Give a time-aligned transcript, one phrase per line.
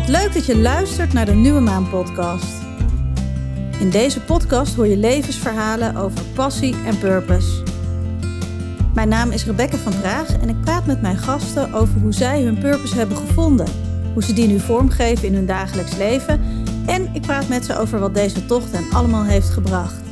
[0.00, 2.62] Wat leuk dat je luistert naar de Nieuwe Maan podcast.
[3.78, 7.62] In deze podcast hoor je levensverhalen over passie en purpose.
[8.94, 12.42] Mijn naam is Rebecca van Praag en ik praat met mijn gasten over hoe zij
[12.42, 13.66] hun purpose hebben gevonden,
[14.12, 16.40] hoe ze die nu vormgeven in hun dagelijks leven
[16.86, 20.02] en ik praat met ze over wat deze tocht hen allemaal heeft gebracht.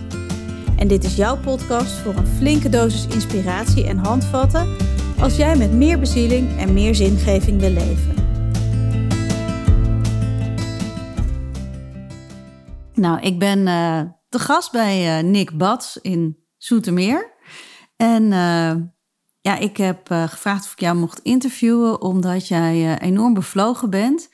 [0.77, 4.69] En dit is jouw podcast voor een flinke dosis inspiratie en handvatten
[5.19, 8.18] als jij met meer bezieling en meer zingeving wil leven.
[12.99, 17.33] Nou, ik ben uh, te gast bij uh, Nick Bats in Zoetermeer.
[17.97, 18.73] En uh,
[19.41, 24.29] ja, ik heb gevraagd of ik jou mocht interviewen, omdat jij enorm bevlogen bent.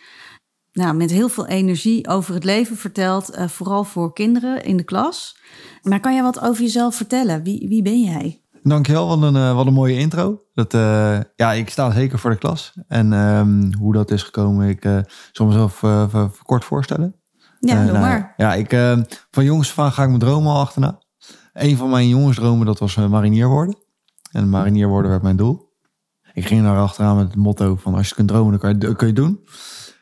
[0.73, 5.38] Nou, met heel veel energie over het leven vertelt, vooral voor kinderen in de klas.
[5.82, 7.42] Maar kan jij wat over jezelf vertellen?
[7.42, 8.42] Wie, wie ben jij?
[8.62, 10.42] Dankjewel, wat een, wat een mooie intro.
[10.54, 10.73] Dat,
[11.37, 12.73] ja, ik sta zeker voor de klas.
[12.88, 15.80] En um, hoe dat is gekomen, ik zal mezelf
[16.43, 17.24] kort voorstellen.
[17.68, 18.34] Ja, doe nou, maar.
[18.37, 18.98] Ja, ik, uh,
[19.30, 20.98] van jongens van ga ik mijn dromen al achterna.
[21.52, 23.76] Een van mijn jongensdromen, dat was uh, marinier worden.
[24.32, 25.73] En marinier worden werd mijn doel.
[26.32, 28.96] Ik ging daar achteraan met het motto van als je kunt dromen, dan kan je,
[28.96, 29.40] kun je doen.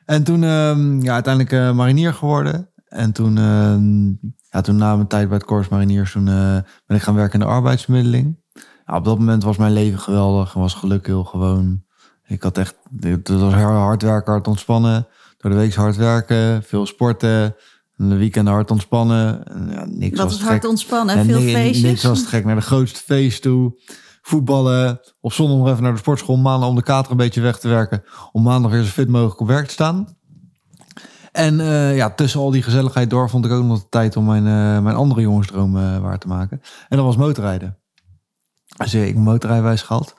[0.05, 2.71] En toen ehm, ja, uiteindelijk marinier geworden.
[2.89, 4.09] En toen, ehm,
[4.51, 7.47] ja, toen na mijn tijd bij het Corps Mariniers, toen ben ik gaan werken in
[7.47, 8.41] de arbeidsmiddeling.
[8.87, 11.85] Op dat moment was mijn leven geweldig en was geluk heel gewoon.
[12.27, 15.07] Ik had echt, het was hard werken, hard ontspannen.
[15.43, 17.57] Door de week hard werken, veel sporten.
[17.97, 19.45] En de weekend hard ontspannen.
[19.47, 21.17] En ja, niks Wat was is hard ontspannen?
[21.17, 21.83] En veel feestjes?
[21.83, 22.45] Niks was te gek.
[22.45, 23.81] Naar de grootste feest toe.
[24.23, 25.01] Voetballen.
[25.21, 26.37] Op zondag nog even naar de sportschool.
[26.37, 28.03] Maandag om de kater een beetje weg te werken.
[28.33, 30.17] Om maandag weer zo fit mogelijk op werk te staan.
[31.33, 34.25] En uh, ja, tussen al die gezelligheid door vond ik ook nog de tijd om
[34.25, 36.61] mijn, uh, mijn andere jongensdroom uh, waar te maken.
[36.89, 37.79] En dat was motorrijden.
[38.77, 40.15] Dus ik motorrijwijs gehad.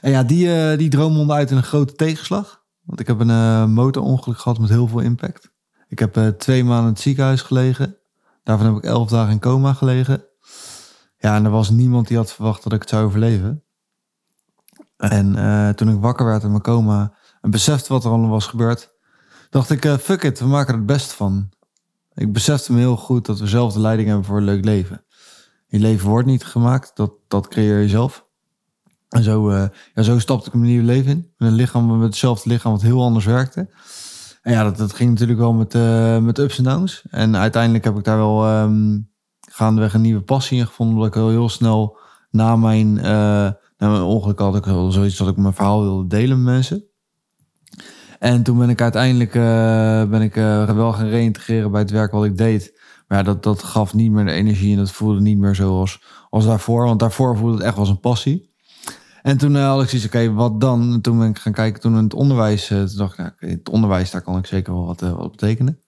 [0.00, 2.63] En ja, die, die droom uit in een grote tegenslag.
[2.84, 5.52] Want ik heb een uh, motorongeluk gehad met heel veel impact.
[5.88, 7.96] Ik heb uh, twee maanden in het ziekenhuis gelegen.
[8.42, 10.24] Daarvan heb ik elf dagen in coma gelegen.
[11.16, 13.64] Ja, en er was niemand die had verwacht dat ik het zou overleven.
[14.96, 18.46] En uh, toen ik wakker werd in mijn coma en besefte wat er allemaal was
[18.46, 18.92] gebeurd,
[19.50, 21.52] dacht ik, fuck it, we maken er het best van.
[22.14, 25.04] Ik besefte me heel goed dat we zelf de leiding hebben voor een leuk leven.
[25.66, 28.23] Je leven wordt niet gemaakt, dat, dat creëer je zelf.
[29.14, 29.64] En zo, uh,
[29.94, 31.32] ja, zo stapte ik een nieuw leven in.
[31.36, 33.68] Met een lichaam, met hetzelfde lichaam wat heel anders werkte.
[34.42, 37.06] En ja, dat, dat ging natuurlijk wel met, uh, met ups en downs.
[37.10, 39.10] En uiteindelijk heb ik daar wel um,
[39.40, 40.94] gaandeweg een nieuwe passie in gevonden.
[40.94, 41.98] Omdat ik heel, heel snel
[42.30, 46.42] na mijn, uh, na mijn ongeluk had ik zoiets dat ik mijn verhaal wilde delen
[46.42, 46.84] met mensen.
[48.18, 49.32] En toen ben ik uiteindelijk
[50.10, 50.34] ben ik,
[50.74, 52.80] wel gaan reïntegreren bij het werk wat ik deed.
[53.06, 56.02] Maar ja, dat, dat gaf niet meer de energie en dat voelde niet meer zoals
[56.30, 56.84] als daarvoor.
[56.84, 58.53] Want daarvoor voelde het echt als een passie.
[59.24, 60.92] En toen uh, had ik zoiets, oké, wat dan?
[60.92, 63.52] En toen ben ik gaan kijken, toen in het onderwijs, uh, toen dacht ik, nou,
[63.52, 65.80] het onderwijs, daar kan ik zeker wel wat, uh, wat betekenen.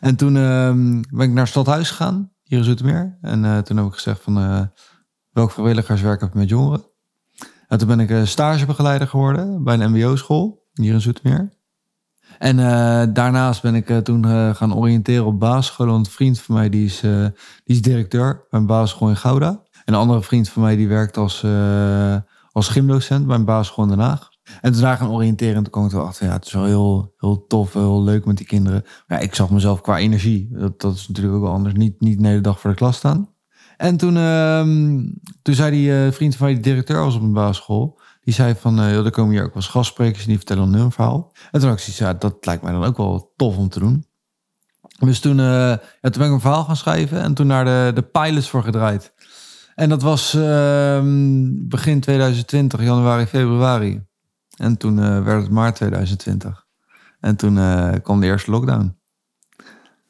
[0.00, 3.18] En toen ehm, ben ik naar Stadhuis gegaan, hier in Zoetermeer.
[3.20, 4.34] En toen heb ik gezegd van,
[5.30, 6.82] welk vrijwilligerswerk heb ik met jongeren?
[7.66, 11.52] En toen ben ik stagebegeleider geworden bij een mbo-school, hier in Zoetermeer.
[12.38, 12.56] En
[13.12, 14.24] daarnaast ben ik toen
[14.54, 15.86] gaan oriënteren op basisschool.
[15.86, 17.30] Want een vriend van mij, die is, die
[17.64, 19.48] is directeur bij een basisschool in Gouda.
[19.84, 21.44] En een andere vriend van mij, die werkt als
[22.52, 24.28] als gymdocent bij een basisschool in Den Haag.
[24.60, 27.14] En toen daar gaan oriënteren en toen kwam ik erachter, ja, het is wel heel,
[27.16, 28.82] heel tof, heel leuk met die kinderen.
[29.06, 32.00] Maar ja, ik zag mezelf qua energie, dat, dat is natuurlijk ook wel anders, niet,
[32.00, 33.28] niet de hele dag voor de klas staan.
[33.76, 34.60] En toen, uh,
[35.42, 38.54] toen zei die uh, vriend van mij, die directeur was op een basisschool, die zei
[38.54, 41.32] van, uh, er komen hier ook wel gastsprekers en die vertellen hun verhaal.
[41.50, 44.04] En toen had ik ja, dat lijkt mij dan ook wel tof om te doen.
[44.98, 47.90] Dus toen, uh, ja, toen ben ik een verhaal gaan schrijven en toen naar de,
[47.94, 49.12] de pilots voor gedraaid.
[49.74, 51.00] En dat was uh,
[51.68, 54.02] begin 2020, januari, februari.
[54.56, 56.66] En toen uh, werd het maart 2020.
[57.20, 58.98] En toen uh, kwam de eerste lockdown.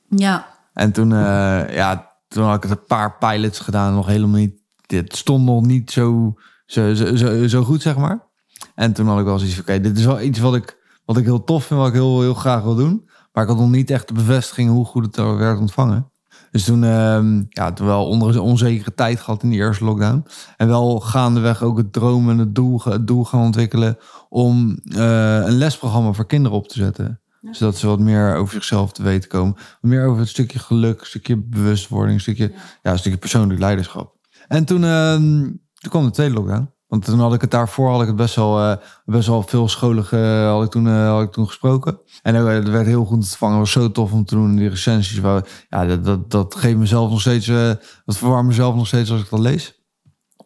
[0.09, 0.47] Ja.
[0.73, 4.59] En toen, eh, ja, toen had ik het een paar pilots gedaan, nog helemaal niet.
[4.87, 6.35] Dit stond nog niet zo,
[6.67, 8.29] zo, zo, zo, zo goed, zeg maar.
[8.75, 11.17] En toen had ik wel zoiets van, oké, dit is wel iets wat ik, wat
[11.17, 13.09] ik heel tof vind, wat ik heel, heel graag wil doen.
[13.33, 16.10] Maar ik had nog niet echt de bevestiging hoe goed het werd ontvangen.
[16.51, 20.27] Dus toen, uh, ja, toen wel onder een onzekere tijd gehad in die eerste lockdown.
[20.57, 23.99] En wel gaandeweg ook het droom en het doel, het doel gaan ontwikkelen
[24.29, 27.21] om uh, een lesprogramma voor kinderen op te zetten.
[27.51, 29.55] Zodat ze wat meer over zichzelf te weten komen.
[29.55, 32.91] Wat meer over het stukje geluk, een stukje bewustwording, een stukje, ja.
[32.91, 34.17] een stukje persoonlijk leiderschap.
[34.49, 36.71] En toen, uh, toen kwam de tweede lockdown.
[36.91, 39.69] Want toen had ik het daarvoor had ik het best wel, uh, best wel veel
[39.69, 40.05] scholen
[40.49, 42.01] had, ik toen, uh, had ik toen gesproken.
[42.23, 43.59] En dat werd heel goed ontvangen.
[43.59, 44.57] was zo tof om te doen.
[44.57, 45.19] Die recensies.
[45.19, 47.47] Waar, ja, dat, dat, dat geeft mezelf nog steeds.
[47.47, 47.73] Uh,
[48.05, 49.79] dat verwarmt mezelf nog steeds als ik dat lees.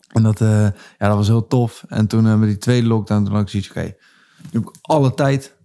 [0.09, 1.85] En dat, ja, dat was heel tof.
[1.89, 3.95] En toen met die tweede lockdown, toen had ik zoiets, oké,
[4.51, 5.57] nu heb ik alle tijd,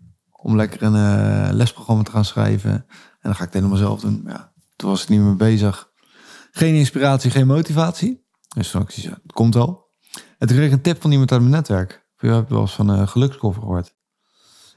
[0.41, 2.71] om lekker een eh, lesprogramma te gaan schrijven.
[2.71, 2.85] En
[3.21, 4.23] dan ga ik het helemaal zelf doen.
[4.25, 5.89] Ja, toen was ik niet meer bezig.
[6.51, 8.25] Geen inspiratie, geen motivatie.
[8.55, 9.88] Dus toen had ik zoiets, het komt wel.
[10.39, 12.07] En toen kreeg ik een tip van iemand uit mijn netwerk.
[12.17, 13.93] Je hebt wel eens van een gelukskoffer gehoord.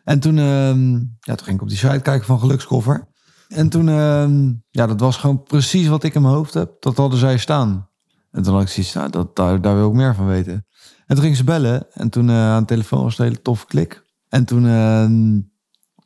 [0.04, 3.08] En toen, ehm, ja, toen ging ik op die site kijken van gelukskoffer.
[3.48, 6.72] En toen, ehm, ja, dat was gewoon precies wat ik in mijn hoofd heb.
[6.80, 7.88] Dat hadden zij staan.
[8.30, 10.66] En toen had ik zoiets, nou, dat, daar, daar wil ik meer van weten.
[11.06, 11.86] En toen ging ze bellen.
[11.92, 14.04] En toen eh, aan de telefoon was het een hele toffe klik.
[14.28, 15.34] En toen, ehm,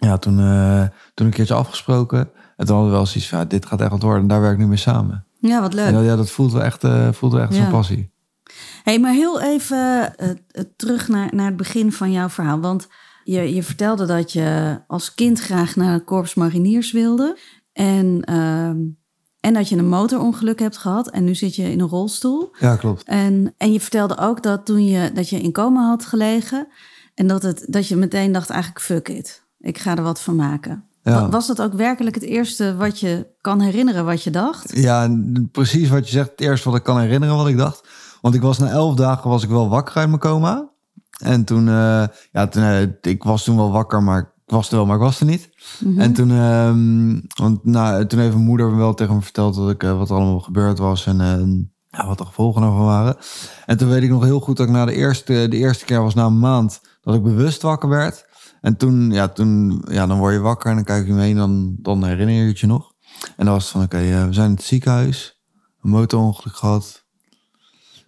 [0.09, 2.19] ja, toen, eh, toen een keertje afgesproken.
[2.57, 4.23] En toen hadden we wel zoiets van, ja, dit gaat echt wat worden.
[4.23, 5.27] En daar werk ik nu mee samen.
[5.41, 5.87] Ja, wat leuk.
[5.87, 7.63] En ja, dat voelt wel echt, eh voelt wel echt Ja.
[7.63, 8.15] zo'n passie.
[8.83, 10.37] Hey, maar heel even eh, eh,
[10.77, 12.61] terug naar, naar het begin van jouw verhaal.
[12.61, 12.89] Want
[13.25, 17.39] je, je vertelde dat je als kind graag naar het Korps Mariniers wilde.
[17.73, 18.77] En, ehm,
[19.41, 21.11] en dat je een motorongeluk hebt gehad.
[21.11, 22.51] En nu zit je in een rolstoel.
[22.59, 23.03] Ja, klopt.
[23.03, 26.69] En, en je vertelde ook dat toen je, dat je in coma had gelegen.
[27.15, 29.45] En dat, het, dat je meteen dacht, eigenlijk fuck it.
[29.59, 30.85] Ik ga er wat van maken.
[31.03, 31.29] Ja.
[31.29, 34.77] Was dat ook werkelijk het eerste wat je kan herinneren wat je dacht?
[34.77, 35.17] Ja,
[35.53, 36.31] precies wat je zegt.
[36.31, 37.89] Het eerste wat ik kan herinneren wat ik dacht.
[38.27, 40.71] Want ik was na elf dagen was ik wel wakker uit mijn coma.
[41.19, 44.77] En toen, eh, ja, toen, eh, ik was toen wel wakker, maar ik was er
[44.77, 45.51] wel, maar ik was er niet.
[45.81, 46.01] Mhm.
[46.01, 49.71] En toen, ehm, want nou, toen heeft mijn moeder me wel tegen me verteld dat
[49.71, 51.19] ik, eh, wat er allemaal gebeurd was en
[51.89, 53.17] ja, wat de gevolgen ervan waren.
[53.67, 56.03] En toen weet ik nog heel goed dat ik na de eerste, de eerste keer
[56.03, 58.27] was na een maand dat ik bewust wakker werd.
[58.61, 61.37] En toen, ja, toen, ja, dan word je wakker en dan kijk je me heen,
[61.37, 62.93] dan, dan herinner je het je nog.
[63.37, 65.43] En dan was het van, oké, we zijn in het ziekenhuis,
[65.83, 67.06] een motorongeluk gehad,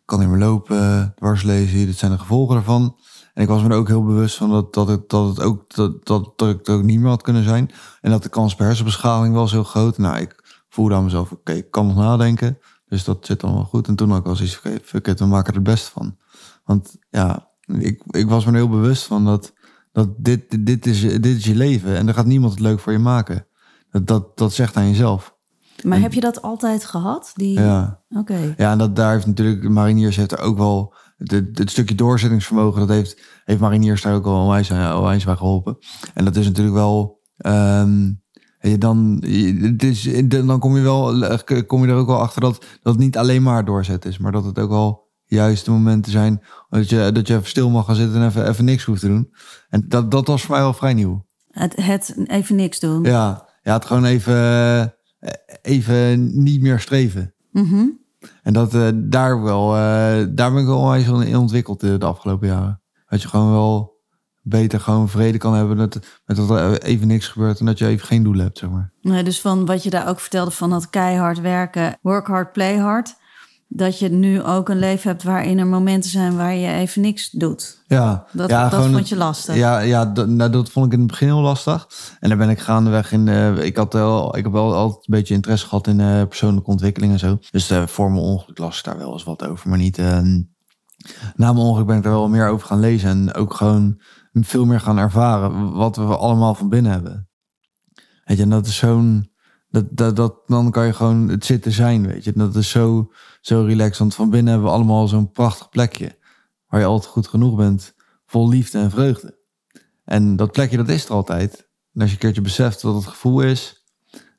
[0.09, 2.97] kan niet meer lopen, dwarslezen, dit zijn de gevolgen daarvan.
[3.35, 5.75] En ik was me er ook heel bewust van dat, dat, het, dat, het ook,
[5.75, 7.71] dat, dat, dat ik er ook niet meer had kunnen zijn.
[8.01, 9.99] En dat de kans op hersenbeschadiging was heel groot.
[9.99, 12.59] Nou, ik voelde aan mezelf, oké, ik kan nog nadenken.
[12.87, 13.89] Dus dat zit wel goed.
[13.89, 15.91] En toen had ik al zoiets van, oké, fuck it, we maken er het beste
[15.91, 16.17] van.
[16.65, 19.53] Want ja, ik, ik was me er heel bewust van dat,
[19.93, 21.97] dat dit, dit, is, dit is je leven.
[21.97, 23.47] En er gaat niemand het leuk voor je maken.
[23.91, 25.37] Dat, dat, dat zegt aan jezelf.
[25.85, 27.33] Maar heb je dat altijd gehad?
[27.35, 27.61] Die...
[27.61, 28.03] Ja.
[28.09, 28.55] Oké.
[28.57, 31.95] Ja, en dat, daar heeft natuurlijk de Mariniers heeft er ook wel het, het stukje
[31.95, 32.81] doorzettingsvermogen.
[32.81, 35.79] Dat heeft, heeft Mariniers daar ook wel onwijs, aan- onwijs bij geholpen.
[36.15, 37.21] En dat is natuurlijk wel.
[38.61, 39.25] je dan,
[39.61, 41.29] het is, dan kom je wel,
[41.67, 44.33] kom je er ook wel achter dat, dat het niet alleen maar doorzet is, maar
[44.33, 47.87] dat het ook wel juist de momenten zijn dat je, dat je even stil mag
[47.87, 49.31] gaan zitten en even, even niks hoeft te doen.
[49.69, 51.27] En dat, dat was voor mij wel vrij nieuw.
[51.49, 53.05] Het, het even niks doen.
[53.05, 54.85] Ja, ja het gewoon even, eh,
[55.63, 57.35] even niet meer streven.
[57.53, 57.87] Mhm.
[58.43, 62.07] En dat eh, daar wel, eh, daar ben ik wel onwijs in ontwikkeld eh, de
[62.07, 62.81] afgelopen jaren.
[63.09, 63.97] Dat je gewoon wel
[64.43, 67.87] beter gewoon vrede kan hebben met, met dat er even niks gebeurt en dat je
[67.87, 68.93] even geen doel hebt, zeg maar.
[69.01, 72.77] Nee, dus van wat je daar ook vertelde van dat keihard werken, work hard, play
[72.77, 73.17] hard.
[73.71, 77.31] Dat je nu ook een leven hebt waarin er momenten zijn waar je even niks
[77.31, 77.83] doet.
[77.87, 79.55] Ja, Dat, ja, dat gewoon vond je lastig.
[79.57, 81.89] Ja, ja dat, nou, dat vond ik in het begin heel lastig.
[82.21, 83.29] En daar ben ik gaandeweg in.
[83.59, 87.13] ik, had wel, ik heb wel altijd een beetje interesse gehad in eh, persoonlijke ontwikkeling
[87.13, 87.39] en zo.
[87.51, 89.69] Dus eh, voor mijn ongeluk las ik daar wel eens wat over.
[89.69, 89.99] Maar niet.
[89.99, 90.21] eh,
[91.35, 93.09] na mijn ongeluk ben ik daar wel meer over gaan lezen.
[93.11, 94.01] En ook gewoon
[94.33, 95.73] veel meer gaan ervaren.
[95.73, 97.29] Wat we allemaal van binnen hebben.
[98.25, 99.31] Weet je, en dat is zo'n.
[99.71, 102.33] Dat, dat, dat, dan kan je gewoon het zitten zijn, weet je.
[102.33, 103.99] Dat is zo, zo relaxed.
[103.99, 106.19] Want van binnen hebben we allemaal zo'n prachtig plekje.
[106.67, 107.95] Waar je altijd goed genoeg bent.
[108.27, 109.39] Vol liefde en vreugde.
[110.05, 111.69] En dat plekje, dat is er altijd.
[111.95, 113.85] En als je een keertje beseft wat het gevoel is,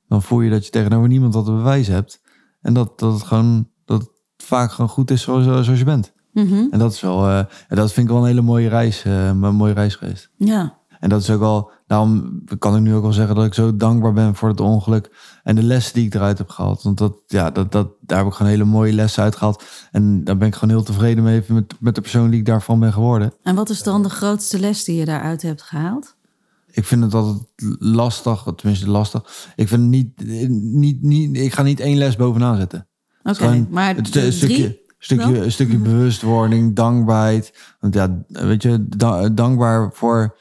[0.08, 2.22] dan voel je dat je tegenover niemand wat te bewijzen hebt.
[2.62, 6.14] En dat, dat het gewoon, dat het vaak gewoon goed is zoals, zoals je bent.
[6.34, 6.68] Mhm.
[6.72, 9.28] En dat is wel, eh, en dat vind ik wel een hele mooie reis, eh,
[9.28, 10.30] een mooie reis geweest.
[10.38, 10.78] ja.
[11.00, 13.76] En dat is ook wel, daarom kan ik nu ook wel zeggen dat ik zo
[13.76, 15.12] dankbaar ben voor het ongeluk
[15.44, 16.82] en de lessen die ik eruit heb gehaald.
[16.82, 19.64] Want dat, ja, dat, dat, daar heb ik gewoon hele mooie lessen uit gehaald.
[19.92, 22.80] En daar ben ik gewoon heel tevreden mee met, met de persoon die ik daarvan
[22.80, 23.34] ben geworden.
[23.44, 26.16] En wat is dan de grootste les die je daaruit hebt gehaald?
[26.72, 27.44] Ik vind het altijd
[27.80, 29.48] lastig, tenminste lastig.
[29.56, 30.28] Ik vind het niet,
[30.74, 32.88] niet, niet ik ga niet één les bovenaan zetten.
[33.24, 34.32] Oké, maar Het een drie?
[34.32, 37.76] stukje, stukje, een stukje bewustwording, dankbaarheid.
[37.80, 40.38] Want ja, weet je, da- dankbaar voor-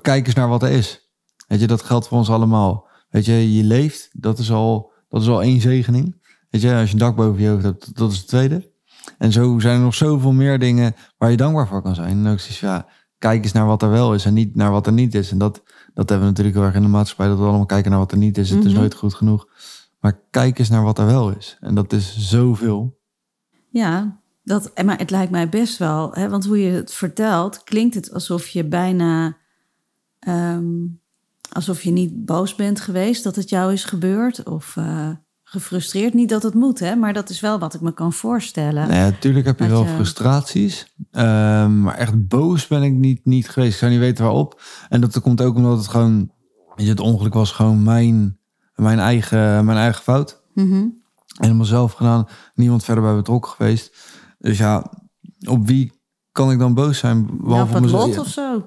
[0.00, 1.08] kijk eens naar wat er is.
[1.48, 2.86] Weet je, dat geldt voor ons allemaal.
[3.10, 6.22] Weet je, je leeft, dat is al, dat is al één zegening.
[6.50, 8.72] Weet je, als je een dak boven je hoofd hebt, dat is het tweede.
[9.18, 12.08] En zo zijn er nog zoveel meer dingen waar je dankbaar voor kan zijn.
[12.26, 12.86] En ook zoiets, ja,
[13.18, 15.30] kijk eens naar wat er wel is en niet naar wat er niet is.
[15.30, 15.62] En dat,
[15.94, 18.12] dat hebben we natuurlijk heel erg in de maatschappij, dat we allemaal kijken naar wat
[18.12, 18.50] er niet is.
[18.50, 18.80] Het is Mhm.
[18.80, 19.48] nooit goed genoeg.
[20.00, 21.56] Maar kijk eens naar wat er wel is.
[21.60, 22.98] En dat is zoveel.
[23.70, 27.94] Ja, dat, maar het lijkt mij best wel, hè, want hoe je het vertelt, klinkt
[27.94, 29.36] het alsof je bijna,
[30.24, 30.64] ehm,
[31.52, 35.08] alsof je niet boos bent geweest dat het jou is gebeurd, of eh,
[35.44, 36.14] gefrustreerd.
[36.14, 38.88] Niet dat het moet, hè, maar dat is wel wat ik me kan voorstellen.
[38.88, 40.94] Nee, natuurlijk heb je wel je- frustraties.
[41.10, 43.72] Ehm, maar echt boos ben ik niet, niet geweest.
[43.72, 44.60] Ik zou niet weten waarop.
[44.88, 46.32] En dat komt ook omdat het gewoon...
[46.74, 48.38] Weet je, het ongeluk was gewoon mijn,
[48.74, 50.42] mijn, eigen, mijn eigen fout.
[50.54, 50.84] Mhm.
[51.38, 52.26] Helemaal zelf gedaan.
[52.54, 53.96] Niemand verder bij betrokken geweest.
[54.38, 54.92] Dus ja,
[55.48, 55.92] op wie
[56.32, 57.18] kan ik dan boos zijn?
[57.18, 58.06] Ja, Behalve op het mezelf?
[58.06, 58.66] lot of zo.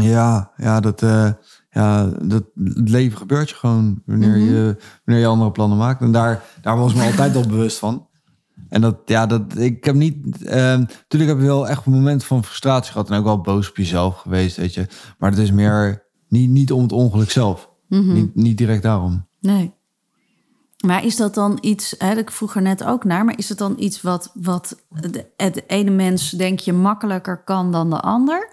[0.00, 1.30] Ja, ja, dat, eh,
[1.70, 4.38] ja dat, het leven gebeurt je gewoon wanneer, Mhm.
[4.40, 6.00] je, wanneer je andere plannen maakt.
[6.00, 8.08] En daar, daar was me altijd al bewust van.
[8.68, 12.24] En dat, ja, dat, ik heb niet, eh, natuurlijk heb je wel echt een moment
[12.24, 14.86] van frustratie gehad en ook wel boos op jezelf geweest, weet je.
[15.18, 17.70] Maar het is meer niet, niet om het ongeluk zelf.
[17.88, 18.12] Mhm.
[18.12, 19.26] Niet, niet direct daarom.
[19.40, 19.74] Nee.
[20.86, 23.58] Maar is dat dan iets, hè, ik vroeg er net ook naar, maar is het
[23.58, 28.48] dan iets wat, wat de, het ene mens denk je makkelijker kan dan de ander?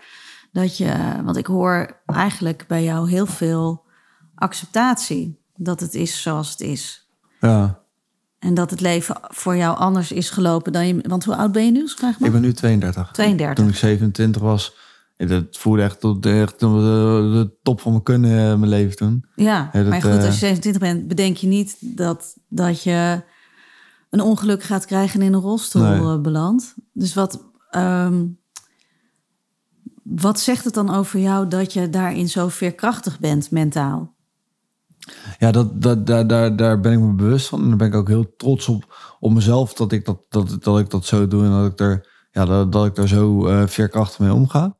[0.54, 3.84] Dat je, want ik hoor eigenlijk bij jou heel veel
[4.36, 7.10] acceptatie dat het is zoals het is.
[7.40, 7.80] Ja,
[8.40, 11.04] En dat het leven voor jou anders is gelopen dan je.
[11.08, 11.88] Want hoe oud ben je nu?
[11.88, 12.28] vraag mag?
[12.28, 13.10] ik ben nu 32.
[13.12, 13.56] 32.
[13.64, 14.76] Toen ik 27 was,
[15.18, 19.26] dat voelde echt tot echt tot de, top van mijn kunnen in mijn leven toen.
[19.36, 22.84] Ja, Ja, dat, maar goed, eh, als je 27 bent, bedenk je niet dat, dat
[22.84, 23.22] je
[24.10, 26.00] een ongeluk gaat krijgen en in een rolstoel Nee.
[26.00, 26.76] eh, belandt.
[26.94, 28.26] Dus wat, ehm,
[30.04, 34.16] wat zegt het dan over jou dat je daarin zo veerkrachtig bent mentaal?
[35.40, 37.62] Ja, dat, dat, daar, daar, daar ben ik me bewust van.
[37.62, 40.80] En daar ben ik ook heel trots op, op mezelf dat ik dat, dat, dat
[40.80, 43.68] ik dat zo doe en dat ik er, ja, dat, dat ik daar zo eh,
[43.68, 44.78] veerkrachtig mee omga.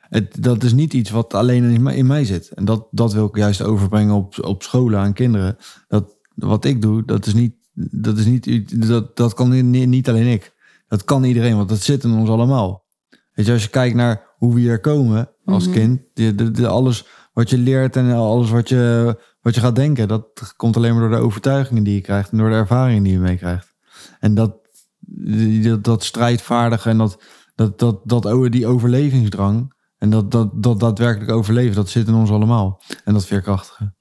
[0.00, 2.48] Het, dat is niet iets wat alleen in mij, in mij zit.
[2.48, 5.56] En dat, dat wil ik juist overbrengen op, op scholen aan kinderen.
[5.88, 7.54] Dat, wat ik doe, dat is niet,
[7.90, 10.52] dat is niet, dat, dat kan niet, niet alleen ik.
[10.88, 12.81] Dat kan iedereen, want dat zit in ons allemaal.
[13.34, 15.74] Weet je, als je kijkt naar hoe we hier komen als Mhm.
[15.74, 19.76] kind, de, de, de- alles wat je leert en alles wat je, wat je gaat
[19.76, 23.02] denken, dat komt alleen maar door de overtuigingen die je krijgt en door de ervaringen
[23.02, 23.74] die je meekrijgt.
[24.20, 24.56] En dat,
[25.62, 27.22] dat, dat strijdvaardige en dat,
[27.54, 32.30] dat, dat, dat, die overlevingsdrang en dat, dat, dat daadwerkelijk overleven, dat zit in ons
[32.30, 32.82] allemaal.
[33.04, 33.94] En dat veerkrachtige.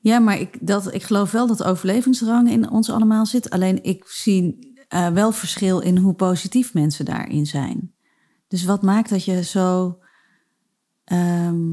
[0.00, 3.50] Ja, maar ik, dat, ik geloof wel dat overlevingsdrang in ons allemaal zit.
[3.50, 7.94] Alleen ik zie eh, wel verschil in hoe positief mensen daarin zijn.
[8.48, 9.98] Dus wat maakt dat je zo.
[11.04, 11.72] ehm,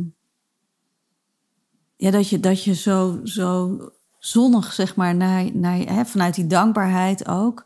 [1.96, 3.78] ja, dat je, dat je zo, zo
[4.20, 7.66] zonnig, zeg maar, naar, naar, hè, vanuit die dankbaarheid ook.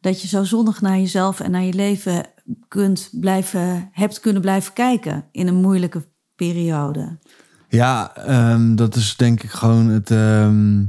[0.00, 2.26] Dat je zo zonnig naar jezelf en naar je leven
[2.68, 7.18] kunt blijven, hebt kunnen blijven kijken in een moeilijke periode.
[7.68, 10.84] Ja, ehm, dat is denk ik gewoon het, ehm,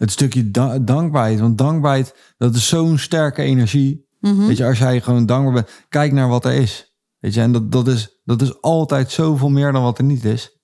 [0.00, 1.40] het stukje da- dankbaarheid.
[1.40, 4.08] Want dankbaarheid, dat is zo'n sterke energie.
[4.20, 4.46] Mhm.
[4.46, 6.94] Weet je, als jij gewoon dankbaar bent, kijk naar wat er is.
[7.18, 10.24] Weet je, en dat, dat, is, dat is altijd zoveel meer dan wat er niet
[10.24, 10.59] is.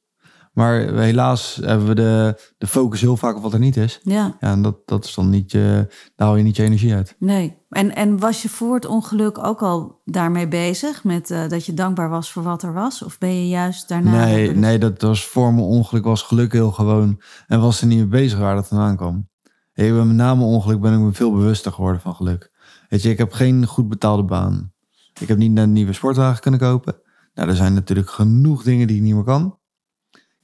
[0.57, 4.01] Maar helaas hebben we de, de focus heel vaak op wat er niet is.
[4.03, 4.37] Ja.
[4.41, 7.17] Ja, en dat, dat is dan niet je, daar haal je niet je energie uit.
[7.19, 7.57] Nee.
[7.69, 11.05] En, en was je voor het ongeluk ook al daarmee bezig?
[11.05, 13.03] Met eh, dat je dankbaar was voor wat er was?
[13.03, 14.25] Of ben je juist daarna...
[14.25, 17.21] Nee, nee, dat was voor mijn ongeluk was geluk heel gewoon.
[17.47, 19.29] En was er niet mee bezig waar dat vandaan kwam.
[19.75, 22.51] Ik ben met name ongeluk ben ik me veel bewuster geworden van geluk.
[22.89, 24.73] Weet je, ik heb geen goed betaalde baan.
[25.21, 27.01] Ik heb niet een nieuwe sportwagen kunnen kopen.
[27.35, 29.59] Nou, er zijn natuurlijk genoeg dingen die ik niet meer kan.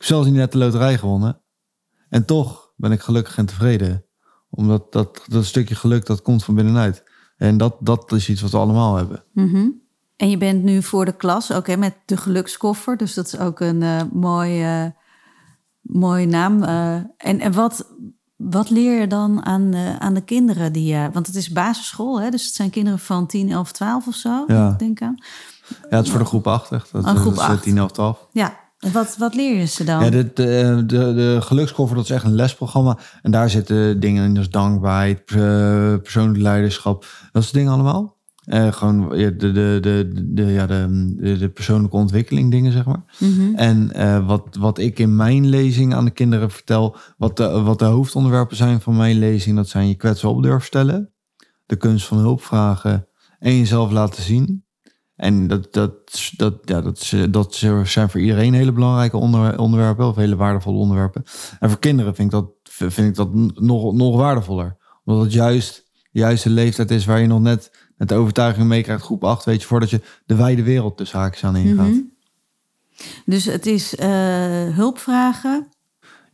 [0.03, 1.41] Ik heb zelfs niet net de loterij gewonnen.
[2.09, 4.05] En toch ben ik gelukkig en tevreden.
[4.51, 7.03] Omdat dat, dat stukje geluk, dat komt van binnenuit.
[7.37, 9.25] En dat, dat is iets wat we allemaal hebben.
[9.33, 9.69] Mhm.
[10.17, 12.97] En je bent nu voor de klas, ook hè, met de gelukskoffer.
[12.97, 14.95] Dus dat is ook een eh mooie,
[15.81, 16.63] mooie naam.
[16.63, 16.95] eh.
[16.95, 17.89] en en wat,
[18.37, 20.73] wat leer je dan aan de, aan de kinderen?
[20.73, 22.31] Die, je want het is basisschool, hè?
[22.31, 24.45] dus het zijn kinderen van 10, 11, 12 of zo.
[24.47, 24.71] Ja.
[24.73, 25.17] Ik denk aan.
[25.91, 26.93] Ja, het is voor de groep 8 echt.
[26.93, 27.63] Dat, Oh, groep dat is, eh, acht.
[27.63, 28.27] 10, 11, 12.
[28.33, 28.61] Ja,
[28.93, 30.05] wat, wat leer je ze dan?
[30.05, 32.99] Ja, dit, eh, de, de gelukskoffer, dat is echt een lesprogramma.
[33.23, 35.37] En daar zitten dingen in als dankbaarheid, eh,
[36.03, 37.07] persoonlijk leiderschap.
[37.33, 38.21] Dat soort dingen allemaal.
[38.43, 43.03] Eh, gewoon de, de, de, de, ja, de, de, de persoonlijke ontwikkeling dingen, zeg maar.
[43.19, 43.55] Mhm.
[43.55, 47.79] En eh, wat, wat ik in mijn lezing aan de kinderen vertel, wat de, wat
[47.79, 51.13] de hoofdonderwerpen zijn van mijn lezing, dat zijn je kwetsen op durven stellen,
[51.67, 53.07] de kunst van hulp vragen
[53.39, 54.65] en jezelf laten zien.
[55.23, 55.93] En dat, dat,
[56.37, 60.79] dat, ja, dat, is- dat zijn voor iedereen hele belangrijke onder, onderwerpen, of hele waardevolle
[60.79, 61.25] onderwerpen.
[61.61, 62.51] En voor kinderen vind ik dat,
[62.93, 64.77] vind ik dat nog, nog waardevoller.
[65.05, 69.05] Omdat het juist de juiste leeftijd is waar je nog net met de overtuiging meekrijgt,
[69.05, 71.89] groep 8, weet je, voordat je de wijde wereld tussen haakjes aan ingaat.
[71.89, 72.01] Mhm.
[73.25, 74.09] Dus het is eh,
[74.75, 75.69] hulp vragen,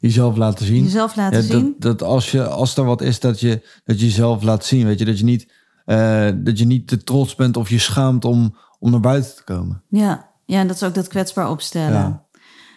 [0.01, 0.83] Jezelf laten zien.
[0.85, 1.75] jezelf laten Ja, zien.
[1.79, 4.87] dat, dat als, je, als er wat is, dat je, dat je jezelf laat zien.
[4.87, 5.53] Weet je, dat je niet,
[5.85, 9.45] eh, dat je niet te trots bent of je schaamt om, om naar buiten te
[9.45, 9.83] komen.
[9.89, 10.31] Ja.
[10.45, 11.93] ja, en dat is ook dat kwetsbaar opstellen.
[11.93, 12.27] Ja.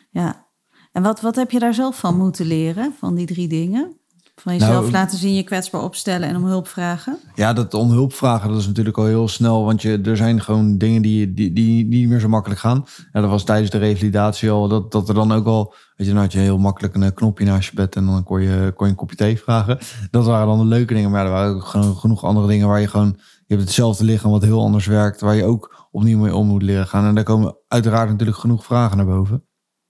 [0.10, 0.50] Ja.
[0.92, 4.00] En wat, wat heb je daar zelf van moeten leren, van die drie dingen?
[4.36, 7.18] Van jezelf Nou, laten zien, je kwetsbaar opstellen en om hulp vragen.
[7.36, 9.66] Ja, dat om hulp vragen, dat is natuurlijk al heel snel.
[9.66, 12.86] Want je, er zijn gewoon dingen die, die, die niet meer zo makkelijk gaan.
[13.12, 14.68] Ja, dat was tijdens de revalidatie al.
[14.68, 17.12] Dat, dat er dan ook al, weet je, dan had je heel makkelijk een eh,
[17.14, 17.96] knopje naast je bed.
[17.96, 19.78] En dan kon je, kon je een kopje thee vragen.
[20.12, 21.12] Dat waren dan de leuke dingen.
[21.12, 24.32] Maar er waren ook gewoon genoeg andere dingen waar je gewoon, je hebt hetzelfde lichaam
[24.32, 25.22] wat heel anders werkt.
[25.22, 27.06] Waar je ook opnieuw mee om moet leren gaan.
[27.06, 29.46] En daar komen uiteraard natuurlijk genoeg vragen naar boven.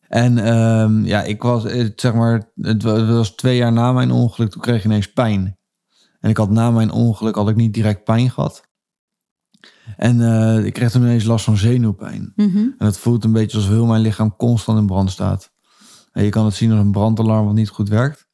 [0.07, 3.91] En ehm, ja, ik was, eh, zeg maar, het wa- het was twee jaar na
[3.91, 5.57] mijn ongeluk, toen kreeg ik ineens pijn.
[6.19, 8.69] En ik had na mijn ongeluk had ik niet direct pijn gehad.
[9.97, 12.31] En eh, ik kreeg toen ineens last van zenuwpijn.
[12.35, 12.57] Mhm.
[12.57, 15.51] En het voelt een beetje alsof heel mijn lichaam constant in brand staat.
[16.11, 18.29] En je kan het zien als een brandalarm wat niet goed werkt.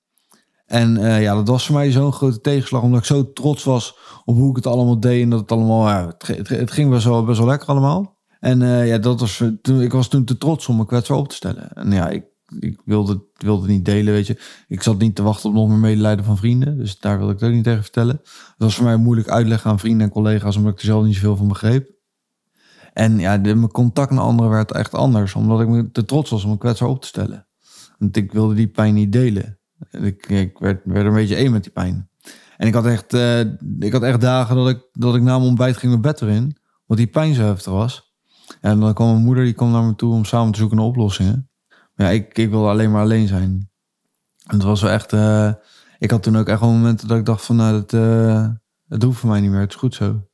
[0.67, 3.97] En eh, ja, dat was voor mij zo'n grote tegenslag, omdat ik zo trots was
[4.25, 5.23] op hoe ik het allemaal deed.
[5.23, 8.17] En dat het allemaal, het, ging best wel, best wel lekker allemaal.
[8.39, 11.29] En eh, ja, dat was, toen, ik was toen te trots om me kwetsbaar op
[11.29, 11.73] te stellen.
[11.73, 12.25] En ja, ik,
[12.59, 14.41] ik wilde, wilde het niet delen, weet je.
[14.67, 16.77] Ik zat niet te wachten op nog meer medelijden van vrienden.
[16.77, 18.19] Dus daar wilde ik het ook niet tegen vertellen.
[18.23, 21.15] Het was voor mij moeilijk uitleggen aan vrienden en collega's, omdat ik er zelf niet
[21.15, 21.95] zoveel van begreep.
[22.93, 26.43] En ja, mijn contact naar anderen werd echt anders, omdat ik me te trots was
[26.43, 27.47] om me kwetsbaar op te stellen.
[27.97, 29.56] Want ik wilde die pijn niet delen.
[29.91, 32.09] Ik, ik werd, werd een beetje één met die pijn.
[32.57, 33.39] En ik had echt, eh,
[33.79, 36.57] ik had echt dagen dat ik, dat ik na mijn ontbijt ging mijn bed erin,
[36.85, 38.15] want die pijn zo heftig was.
[38.61, 40.85] En dan kwam mijn moeder, die kwam naar me toe om samen te zoeken naar
[40.85, 41.49] oplossingen.
[41.95, 43.69] Maar ja, ik, ik wilde alleen maar alleen zijn.
[44.43, 45.51] En het was wel echt, eh,
[45.97, 47.91] ik had toen ook echt wel momenten dat ik dacht van, nou, dat,
[48.87, 50.27] het hoeft voor mij niet meer, het is goed zo.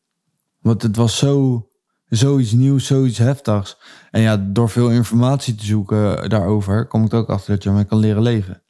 [0.59, 1.67] Want het was zo,
[2.05, 3.77] zoiets nieuws, zoiets heftigs.
[4.11, 7.69] En ja, door veel informatie te zoeken daarover, kom ik er ook achter dat je
[7.69, 8.62] ermee kan leren leven.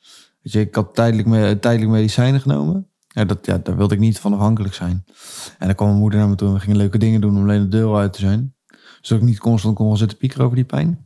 [0.43, 2.87] Ik had tijdelijk, tijdelijk medicijnen genomen.
[3.07, 5.05] Ja, dat, ja, daar wilde ik niet van afhankelijk zijn.
[5.59, 7.43] En dan kwam mijn moeder naar me toe en we gingen leuke dingen doen om
[7.43, 8.55] alleen de deur uit te zijn.
[9.01, 11.05] Zodat ik niet constant kon gaan zitten piekeren over die pijn.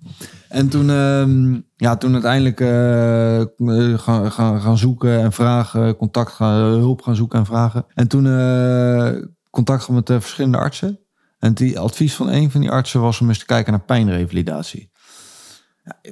[0.50, 6.32] En toen, ehm, ja, toen uiteindelijk eh, eh, gaan, gaan, gaan zoeken en vragen, contact
[6.32, 7.86] gaan, hulp gaan zoeken en vragen.
[7.94, 9.12] En toen eh,
[9.50, 11.00] contact gehad met de verschillende artsen.
[11.39, 14.91] En die advies van een van die artsen was om eens te kijken naar pijnrevalidatie.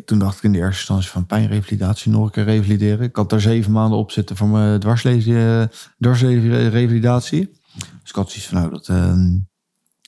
[0.05, 3.05] Toen dacht ik in de eerste instantie van pijnrevalidatie, nog een keer revalideren.
[3.05, 7.49] Ik had daar zeven maanden op zitten voor mijn dwarslezen, dwarslezenrevalidatie.
[7.73, 9.37] Dus ik had zoiets van, nou, dat, ehm,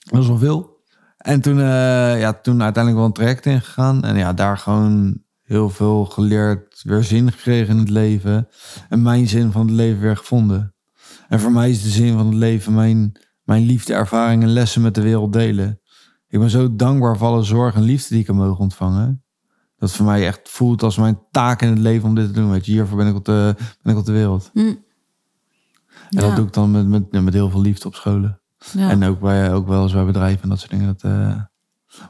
[0.03, 0.75] dat is wel veel.
[1.17, 4.03] En toen, eh, ja, toen uiteindelijk wel een traject ingegaan.
[4.03, 8.47] En ja, daar gewoon heel veel geleerd, weer zin gekregen in het leven.
[8.89, 10.75] En mijn zin van het leven weer gevonden.
[11.27, 13.11] En voor mij is de zin van het leven mijn,
[13.43, 15.79] mijn liefde, ervaring en lessen met de wereld delen.
[16.27, 19.23] Ik ben zo dankbaar voor alle zorg en liefde die ik heb mogen ontvangen.
[19.77, 22.51] Dat voor mij echt voelt als mijn taak in het leven om dit te doen.
[22.51, 24.49] Weet je, hiervoor ben ik op de, ben ik op de wereld.
[24.53, 24.59] Hm.
[24.59, 24.77] En
[26.09, 26.19] Ja.
[26.21, 28.39] dat doe ik dan met, met, met heel veel liefde op scholen.
[28.71, 28.89] Ja.
[28.89, 30.87] En ook, bij, ook wel eens bij bedrijven en dat soort dingen.
[30.87, 31.41] Dat, eh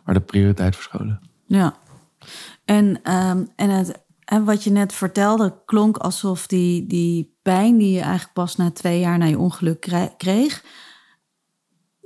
[0.03, 1.19] waar de prioriteit voor scholen.
[1.45, 1.75] Ja.
[2.65, 7.91] En, ehm, en, het, en wat je net vertelde, klonk alsof die, die pijn die
[7.91, 10.63] je eigenlijk pas na twee jaar na je ongeluk kreeg,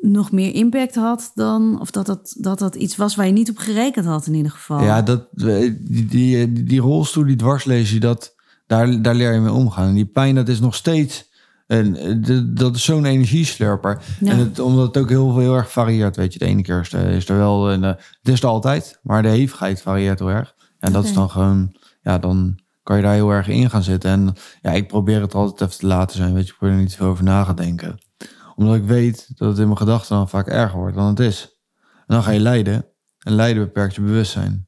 [0.02, 3.50] nog meer impact had dan, of dat dat, dat dat iets was waar je niet
[3.50, 4.84] op gerekend had in ieder geval.
[4.84, 8.36] Ja, dat, die, die, die, rolstoel, die dwarslezen, dat,
[8.68, 9.88] daar, daar leer je mee omgaan.
[9.88, 11.30] En die pijn, dat is nog steeds...
[11.68, 14.02] En dat is zo'n energieslurper.
[14.20, 14.32] Ja.
[14.32, 16.40] En het, omdat het ook heel, heel erg varieert, weet je.
[16.40, 17.72] De ene keer is er, is er wel...
[17.72, 20.56] Een, eh, het is er altijd, maar de hevigheid varieert heel erg.
[20.80, 21.76] En dat is dan gewoon...
[22.02, 24.12] Ja, dan kan je daar heel erg in gaan zitten.
[24.12, 26.52] En ja, ik probeer het altijd even te laten zijn, weet je.
[26.52, 28.00] Ik probeer er niet veel over na te denken.
[28.62, 31.60] Omdat ik weet dat het in mijn gedachten dan vaak erger wordt dan het is.
[31.98, 32.86] En dan ga je lijden.
[33.20, 34.68] En lijden beperkt je bewustzijn.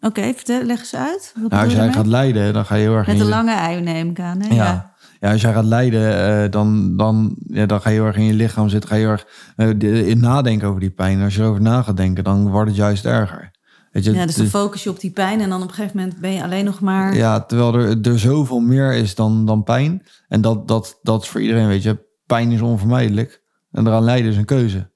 [0.00, 1.32] Oké, vertel, leg eens uit.
[1.40, 3.28] Wat Nou, als jij gaat lijden, dan ga je heel erg Met een je...
[3.28, 4.40] lange ei neem ik aan.
[4.40, 4.54] Hè?
[4.54, 4.94] Ja.
[5.20, 8.24] ja, als jij gaat lijden, eh, dan, dan, ja, dan ga je heel erg in
[8.24, 8.88] je lichaam zitten.
[8.90, 9.26] Ga je heel erg
[9.56, 11.18] eh, de- in nadenken over die pijn.
[11.18, 13.50] En als je erover na gaat denken, dan wordt het juist erger.
[13.90, 15.74] Weet je, Ja, dus dan het- focus je op die pijn en dan op een
[15.74, 17.14] gegeven moment ben je alleen nog maar...
[17.16, 20.02] ja, terwijl er, er zoveel meer is dan, dan pijn.
[20.28, 22.08] En dat, dat, dat is voor iedereen, weet je.
[22.30, 23.42] Pijn is onvermijdelijk.
[23.70, 24.90] En eraan lijden is een keuze.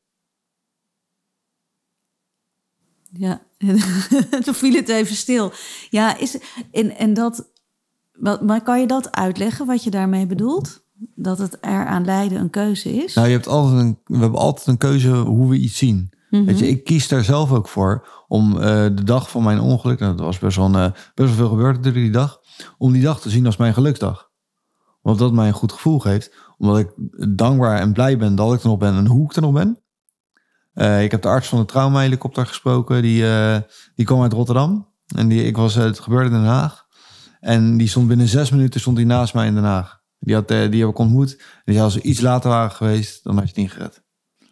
[3.12, 3.42] Ja,
[4.44, 5.52] toen viel het even stil.
[5.90, 6.38] Ja, is,
[6.72, 7.50] en, en dat,
[8.12, 10.82] wat, maar kan je dat uitleggen wat je daarmee bedoelt?
[11.14, 13.14] Dat het eraan lijden een keuze is?
[13.14, 16.12] Nou, je hebt altijd een, we hebben altijd een keuze hoe we iets zien.
[16.30, 19.98] Weet je, ik kies daar zelf ook voor om eh, de dag van mijn ongeluk,
[19.98, 22.40] nou, dat was best wel, een, eh, best wel veel gebeurd natuurlijk die dag,
[22.78, 24.32] om die dag te zien als mijn geluksdag.
[25.02, 26.90] Want dat mij een goed gevoel geeft, omdat ik
[27.36, 29.78] dankbaar en blij ben dat ik er nog ben en hoe ik er nog ben.
[30.74, 33.56] Eh, ik heb de arts van de traumahelikopter gesproken, die, eh,
[33.94, 34.92] die kwam uit Rotterdam.
[35.16, 36.84] En die, ik was, het gebeurde in Den Haag.
[37.40, 40.00] En die stond binnen zes minuten stond hij naast mij in Den Haag.
[40.18, 41.30] Die, had, eh, die heb ik ontmoet.
[41.38, 44.02] En die zei, als we iets later waren geweest, dan had je het niet gered.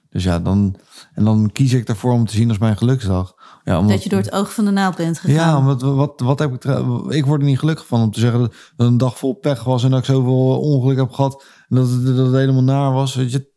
[0.08, 0.76] Dus ja, dan,
[1.14, 3.34] en dan kies ik ervoor om te zien als mijn geluksdag.
[3.64, 5.36] Ja, omdat, Dat je door het oog van de naald bent gegaan.
[5.36, 6.64] Ja, omdat, wat, wat heb ik...
[7.08, 9.84] Ik word er niet gelukkig van om te zeggen dat een dag vol pech was...
[9.84, 13.14] en dat ik zoveel ongeluk heb gehad dat het, dat helemaal naar was.
[13.14, 13.50] Weet je,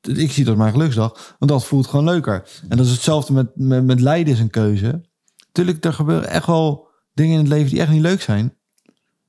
[0.00, 2.48] ik zie dat mijn geluksdag, want dat voelt gewoon leuker.
[2.68, 5.04] En dat is hetzelfde met, met, lijden is een keuze.
[5.52, 8.56] Tuurlijk, er gebeuren echt wel dingen in het leven die echt niet leuk zijn.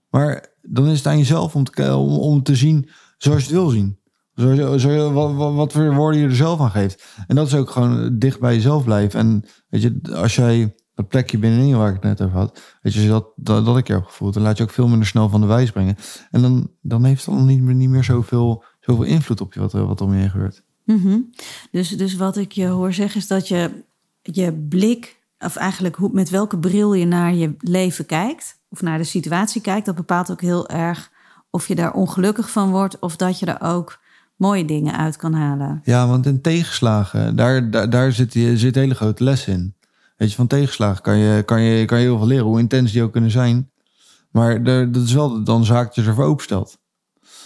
[0.09, 3.55] Maar dan is het aan jezelf om te, om, om te zien zoals je het
[3.55, 3.99] wil zien.
[4.33, 7.03] Je, wat, wat, wat voor woorden je er zelf aan geeft.
[7.27, 9.19] En dat is ook gewoon dicht bij jezelf blijven.
[9.19, 12.93] En weet je, als jij dat plekje binnenin waar ik het net over had, weet
[12.93, 14.87] je, als je dat, dat, dat ik keer heb gevoeld, dan laat je ook veel
[14.87, 15.95] minder snel van de wijs brengen.
[16.31, 19.59] En dan, dan heeft het dan niet meer, niet meer zoveel, zoveel invloed op je
[19.59, 20.63] wat, er- wat om je heen gebeurt.
[20.85, 21.19] Mhm.
[21.71, 23.83] dus, dus wat ik je hoor zeggen is dat je
[24.21, 28.97] je blik, of eigenlijk hoe, met welke bril je naar je leven kijkt, of naar
[28.97, 31.11] de situatie kijkt, dat bepaalt ook heel erg
[31.49, 33.99] of je daar ongelukkig van wordt of dat je er ook
[34.35, 35.81] mooie dingen uit kan halen.
[35.83, 39.75] Ja, want in tegenslagen, daar, daar, daar zit, je, zit hele grote les in.
[40.15, 42.91] Weet je, van tegenslagen kan je, kan, je, kan je heel veel leren, hoe intens
[42.91, 43.71] die ook kunnen zijn.
[44.31, 46.77] Maar daar- dat is wel dan zaak dat je ervoor openstelt.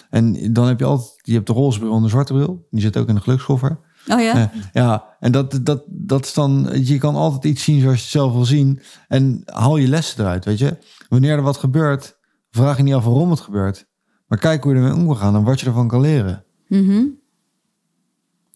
[0.09, 2.67] En dan heb je altijd, je hebt de roze bril en de zwarte bril.
[2.69, 3.79] Die zit ook in de gelukskoffer.
[4.07, 4.37] Oh ja?
[4.37, 8.01] Ja, ja en dat, dat, dat is dan, je kan altijd iets zien zoals je
[8.01, 8.81] het zelf wil zien.
[9.07, 10.77] En haal je lessen eruit, weet je.
[11.09, 12.17] Wanneer er wat gebeurt,
[12.49, 13.87] vraag je niet af waarom het gebeurt.
[14.27, 16.43] Maar kijk hoe je ermee om kan gaan en wat je ervan kan leren.
[16.67, 17.03] Mhm.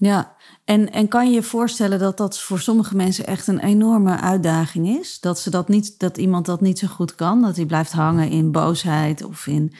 [0.05, 0.35] Ja,
[0.65, 4.87] en, en kan je je voorstellen dat dat voor sommige mensen echt een enorme uitdaging
[4.87, 5.19] is?
[5.19, 7.41] Dat, ze dat, niet, dat iemand dat niet zo goed kan?
[7.41, 9.73] Dat hij blijft hangen in boosheid of in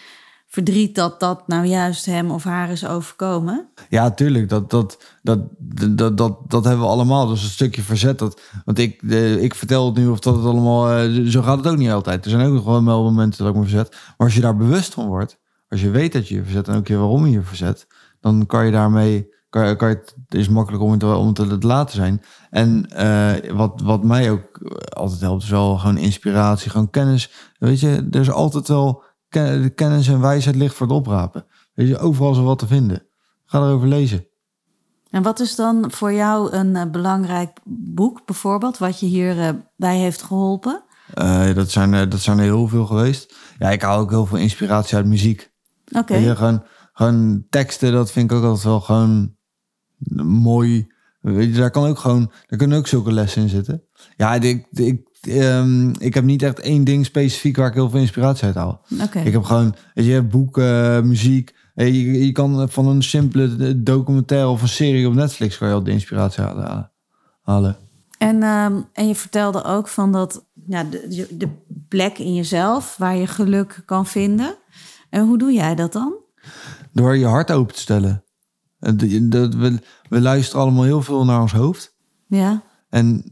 [0.48, 3.70] verdriet dat dat nou juist hem of haar is overkomen?
[3.90, 4.50] Ja, tuurlijk.
[4.50, 7.28] Dat, dat, dat, dat, dat, dat hebben we allemaal.
[7.28, 8.20] Dus een stukje verzet.
[8.20, 10.90] Dat, want ik, de, ik vertel het nu of dat het allemaal...
[10.90, 12.26] eh, zo gaat het ook niet altijd.
[12.26, 13.92] Er zijn ook nog wel momenten dat ik me verzet.
[13.92, 15.42] Maar als je daar bewust van wordt...
[15.68, 17.88] Als je weet dat je je verzet en ook je waarom je je verzet...
[18.20, 19.32] Dan kan je daarmee...
[19.54, 22.22] Kan kan het is makkelijk om het, om het te laten zijn.
[22.50, 24.60] En eh, wat, wat mij ook
[24.94, 27.32] altijd helpt, is wel gewoon inspiratie, gewoon kennis.
[27.60, 31.46] Weet je, er is altijd wel ken- kennis en wijsheid ligt voor het oprapen.
[31.74, 33.06] Weet je, overal is er wat te vinden.
[33.46, 34.28] Ga erover lezen.
[35.10, 39.98] En wat is dan voor jou een eh, belangrijk boek bijvoorbeeld, wat je hierbij bij
[39.98, 40.84] heeft geholpen?
[41.14, 43.36] Eh, dat, zijn, er- dat zijn er heel veel geweest.
[43.60, 45.52] Ja, ik haal ook heel veel inspiratie uit muziek.
[45.98, 46.64] Oké, je, gewoon,
[46.94, 49.36] gewoon teksten, dat vind ik ook altijd wel gewoon
[50.26, 50.92] mooi.
[51.22, 53.84] Weet je, daar kan ook gewoon, daar kunnen ook zulke lessen in zitten.
[54.18, 58.00] Ja, ik, ik, ehm, ik heb niet echt één ding specifiek waar ik heel veel
[58.00, 58.86] inspiratie uit haal.
[59.02, 59.20] oké.
[59.20, 61.56] Ik heb gewoon, weet je, boeken, muziek.
[61.76, 65.74] Eh, Je, je kan van een simpele documentaire of een serie op Netflix kan je
[65.74, 66.92] al de inspiratie halen.
[67.42, 67.78] halen.
[68.18, 71.50] En, ehm, en je vertelde ook van dat ja, de, de
[71.88, 74.56] plek in jezelf waar je geluk kan vinden.
[75.10, 76.14] En hoe doe jij dat dan?
[76.92, 78.23] Door je hart open te stellen.
[78.84, 81.96] We, we luisteren allemaal heel veel naar ons hoofd.
[82.28, 83.24] Ja, En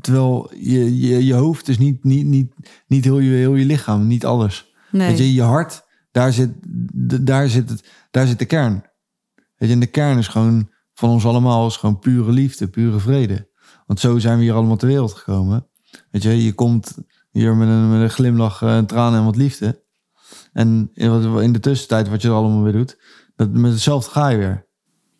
[0.00, 2.54] terwijl je, je, je hoofd is niet, niet, niet,
[2.86, 4.72] niet heel, je, heel je lichaam, niet alles.
[4.90, 5.08] nee.
[5.08, 6.50] Weet je, je hart, daar zit,
[7.26, 8.82] daar, zit het, daar zit de kern.
[9.56, 12.98] Weet je, en de kern is gewoon van ons allemaal is gewoon pure liefde, pure
[12.98, 13.48] vrede.
[13.86, 15.68] Want zo zijn we hier allemaal ter wereld gekomen.
[16.10, 16.96] Weet je, je komt
[17.30, 19.84] hier met een, met een glimlach, eh, een traan en wat liefde.
[20.52, 22.98] En in de tussentijd, wat je er allemaal weer doet,
[23.36, 24.67] dat, met hetzelfde ga je weer.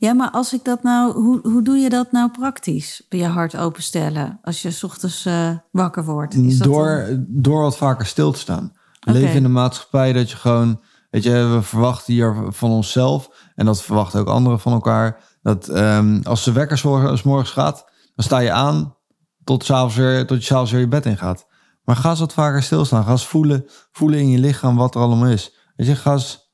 [0.00, 3.06] Ja, maar als ik dat nou, hoe, hoe doe je dat nou praktisch?
[3.08, 6.34] Je hart openstellen als je 's ochtends eh, wakker wordt.
[6.34, 8.72] Is dat door, dan- door wat vaker stil te staan.
[9.00, 10.80] We leven in een maatschappij dat je gewoon,
[11.10, 15.38] weet je, we verwachten hier van onszelf en dat verwachten ook anderen van elkaar.
[15.42, 17.84] Dat ehm, als de wekker 's morgens- 's morgens gaat,
[18.14, 18.96] dan sta je aan
[19.44, 21.46] tot, 's avonds weer, tot je s'avonds weer je bed in gaat.
[21.84, 23.04] Maar ga eens wat vaker stilstaan.
[23.04, 25.54] Ga eens voelen, voelen in je lichaam wat er allemaal is.
[25.76, 26.52] Weet je, ga eens,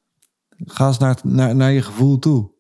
[0.65, 2.53] ga eens naar, naar, naar je gevoel toe.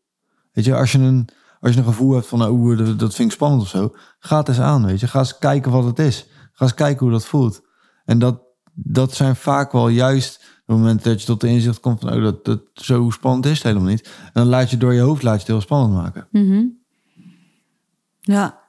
[0.54, 1.28] Weet je, als je een,
[1.60, 4.38] als je een gevoel hebt van, nou, oeh, dat, vind ik spannend of zo, ga
[4.38, 5.06] het eens aan, weet je.
[5.06, 6.26] Ga eens kijken wat het is.
[6.52, 7.62] Ga eens kijken hoe dat voelt.
[8.04, 8.42] En dat,
[8.74, 12.22] dat zijn vaak wel juist de momenten dat je tot de inzicht komt van, oh,
[12.22, 14.06] dat, dat zo spannend is het helemaal niet.
[14.06, 16.28] En dan laat je door je hoofd laat je het heel spannend maken.
[16.30, 16.64] Mhm.
[18.20, 18.62] Ja.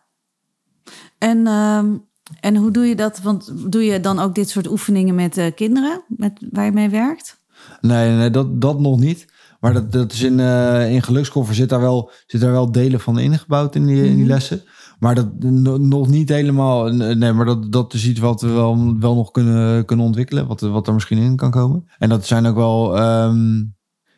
[1.17, 1.97] En, ehm,
[2.39, 3.21] en hoe doe je dat?
[3.21, 6.89] Want doe je dan ook dit soort oefeningen met eh, kinderen met, waar je mee
[6.89, 7.43] werkt?
[7.81, 9.33] Nee, nee dat, dat nog niet.
[9.65, 12.99] Maar dat, dat is in, eh in gelukskoffer zit daar, wel, zit daar wel delen
[12.99, 14.63] van ingebouwd in die, in die lessen.
[14.99, 16.87] Maar dat no- nog niet helemaal.
[16.93, 20.47] Nee, maar dat, dat is iets wat we wel, wel nog kunnen, kunnen ontwikkelen.
[20.47, 21.87] Wat, wat er misschien in kan komen.
[21.97, 22.97] En dat zijn ook wel.
[22.97, 23.57] ehm,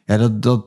[0.06, 0.66] ja, dat, dat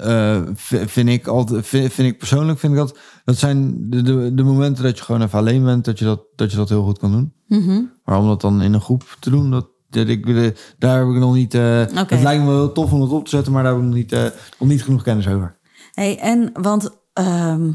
[0.00, 0.42] eh,
[0.86, 1.66] vind ik altijd.
[1.66, 2.58] Vind, vind ik persoonlijk.
[2.58, 2.98] Vind ik dat.
[3.24, 5.84] Dat zijn de, de, de momenten dat je gewoon even alleen bent.
[5.84, 7.32] Dat je dat, dat je dat heel goed kan doen.
[7.46, 7.80] Mhm.
[8.04, 10.46] Maar om dat dan in een groep te doen, dat, dat ik, eh,
[10.78, 11.54] daar heb ik nog niet.
[11.54, 11.78] eh.
[11.78, 13.96] Het lijkt me wel tof om dat op te zetten, maar daar heb ik nog
[13.96, 14.22] niet, eh,
[14.58, 15.56] nog niet genoeg kennis over.
[15.92, 17.70] Hey, en want ehm,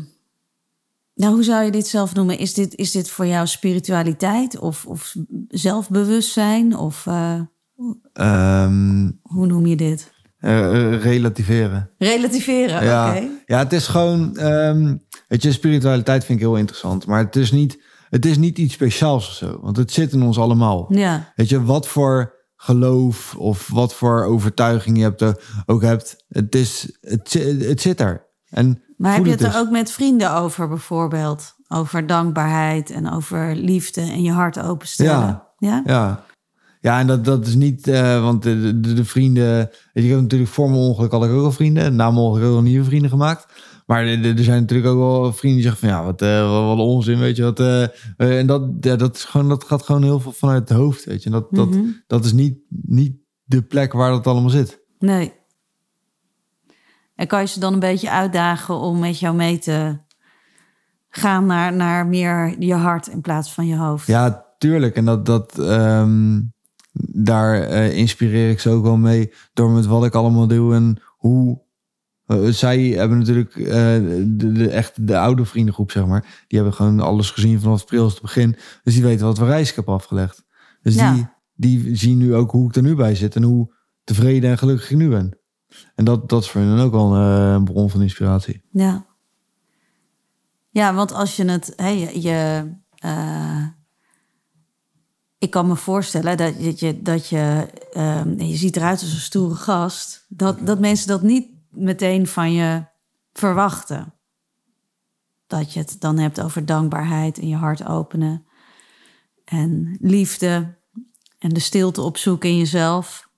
[1.13, 2.38] Nou, hoe zou je dit zelf noemen?
[2.39, 5.15] Is dit, is dit voor jou spiritualiteit of, of
[5.47, 6.77] zelfbewustzijn?
[6.77, 7.39] Of uh,
[8.13, 10.15] Ehm, hoe noem je dit?
[11.01, 11.89] relativeren.
[11.97, 13.27] Relativeren, Ja, oké.
[13.45, 14.34] ja, het is gewoon,
[15.27, 17.06] weet je, spiritualiteit vind ik heel interessant.
[17.06, 19.60] Maar het is, niet, het is niet iets speciaals of zo.
[19.62, 20.86] Want het zit in ons allemaal.
[20.89, 25.32] Ja, Weet je, wat voor geloof of wat voor overtuiging je hebt, eh,
[25.65, 26.26] ook hebt.
[26.28, 28.26] Het, is, het, zi- het zit er.
[28.50, 29.56] En maar heb je het er eens.
[29.58, 31.56] ook met vrienden over bijvoorbeeld?
[31.67, 35.28] Over dankbaarheid en over liefde en je hart openstellen?
[35.28, 35.46] Ja.
[35.58, 35.82] Ja?
[35.86, 36.26] Ja.
[36.82, 39.58] Ja, en dat, dat is niet, eh, want de, de, de vrienden...
[39.58, 41.84] Weet je, ik heb natuurlijk voor mijn ongeluk had ik ook al vrienden.
[41.84, 43.46] En na mijn ongeluk ook al nieuwe vrienden gemaakt.
[43.88, 45.97] Maar er zijn natuurlijk ook wel vrienden die zeggen van...
[45.97, 47.43] Ja, wat, eh, wat, onzin, weet je.
[47.43, 50.69] Wat, eh, eh, en dat, ja, dat, is gewoon, dat gaat gewoon heel veel vanuit
[50.69, 51.26] het hoofd, weet je.
[51.26, 51.86] En dat, dat, Mhm.
[52.08, 54.80] dat is niet, niet de plek waar dat allemaal zit.
[55.00, 55.34] Nee.
[57.15, 59.97] En kan je ze dan een beetje uitdagen om met jou mee te
[61.10, 64.08] gaan naar, naar meer je hart in plaats van je hoofd?
[64.08, 64.95] Ja, tuurlijk.
[64.95, 66.41] En dat, dat, ehm,
[67.23, 71.65] daar inspireer ik ze ook wel mee door met wat ik allemaal doe en hoe.
[72.28, 73.66] Eh, zij hebben natuurlijk eh,
[74.26, 76.22] de, de, echt de oude vriendengroep, zeg maar.
[76.48, 78.56] Die hebben gewoon alles gezien vanaf het prilste begin.
[78.84, 80.46] Dus die weten wat voor reis ik heb afgelegd.
[80.82, 81.13] Dus Ja.
[81.13, 81.28] die,
[81.84, 84.92] die zien nu ook hoe ik er nu bij zit en hoe tevreden en gelukkig
[84.92, 85.38] ik nu ben.
[85.96, 88.62] En dat, dat is voor hen ook wel een, eh, een bron van inspiratie.
[88.72, 89.06] Ja.
[90.70, 91.74] Ja, want als je het...
[91.76, 92.66] Hè, je, je,
[95.38, 96.74] ik kan me voorstellen dat je...
[96.76, 100.26] je- Dat je, ehm, je ziet eruit als een stoere gast.
[100.30, 102.84] Dat, dat mensen dat niet meteen van je
[103.34, 104.13] verwachten.
[105.48, 108.46] Dat je het dan hebt over dankbaarheid en je hart openen.
[109.46, 110.76] En liefde.
[111.40, 113.30] En de stilte opzoeken in jezelf.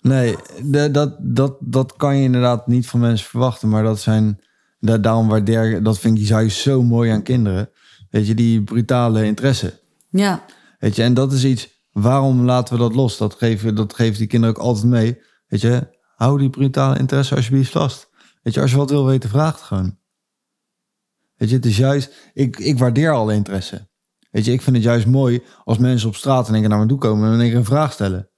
[0.00, 3.68] Nee, de- dat, dat, dat kan je inderdaad niet van mensen verwachten.
[3.68, 4.40] Maar dat zijn.
[4.80, 5.82] da- daarom waardeer.
[5.82, 7.70] Dat vind ik juist zo mooi aan kinderen.
[8.10, 9.80] Weet je, die brutale interesse.
[10.10, 10.44] Ja,
[10.78, 11.76] Weet je, en dat is iets.
[11.92, 13.16] Waarom laten we dat los?
[13.16, 15.20] Dat geven, dat geven die kinderen ook altijd mee.
[15.46, 18.08] Weet je, hou die brutale interesse alsjeblieft vast.
[18.42, 19.98] Weet je, als je wat wil weten, vraag het gewoon.
[21.36, 22.30] Weet je, het is juist.
[22.34, 23.88] Ik, ik waardeer alle interesse.
[24.30, 26.78] Weet je, ik vind het juist mooi als mensen op straat in één keer naar
[26.80, 28.30] me toe komen en in één keer een vraag stellen.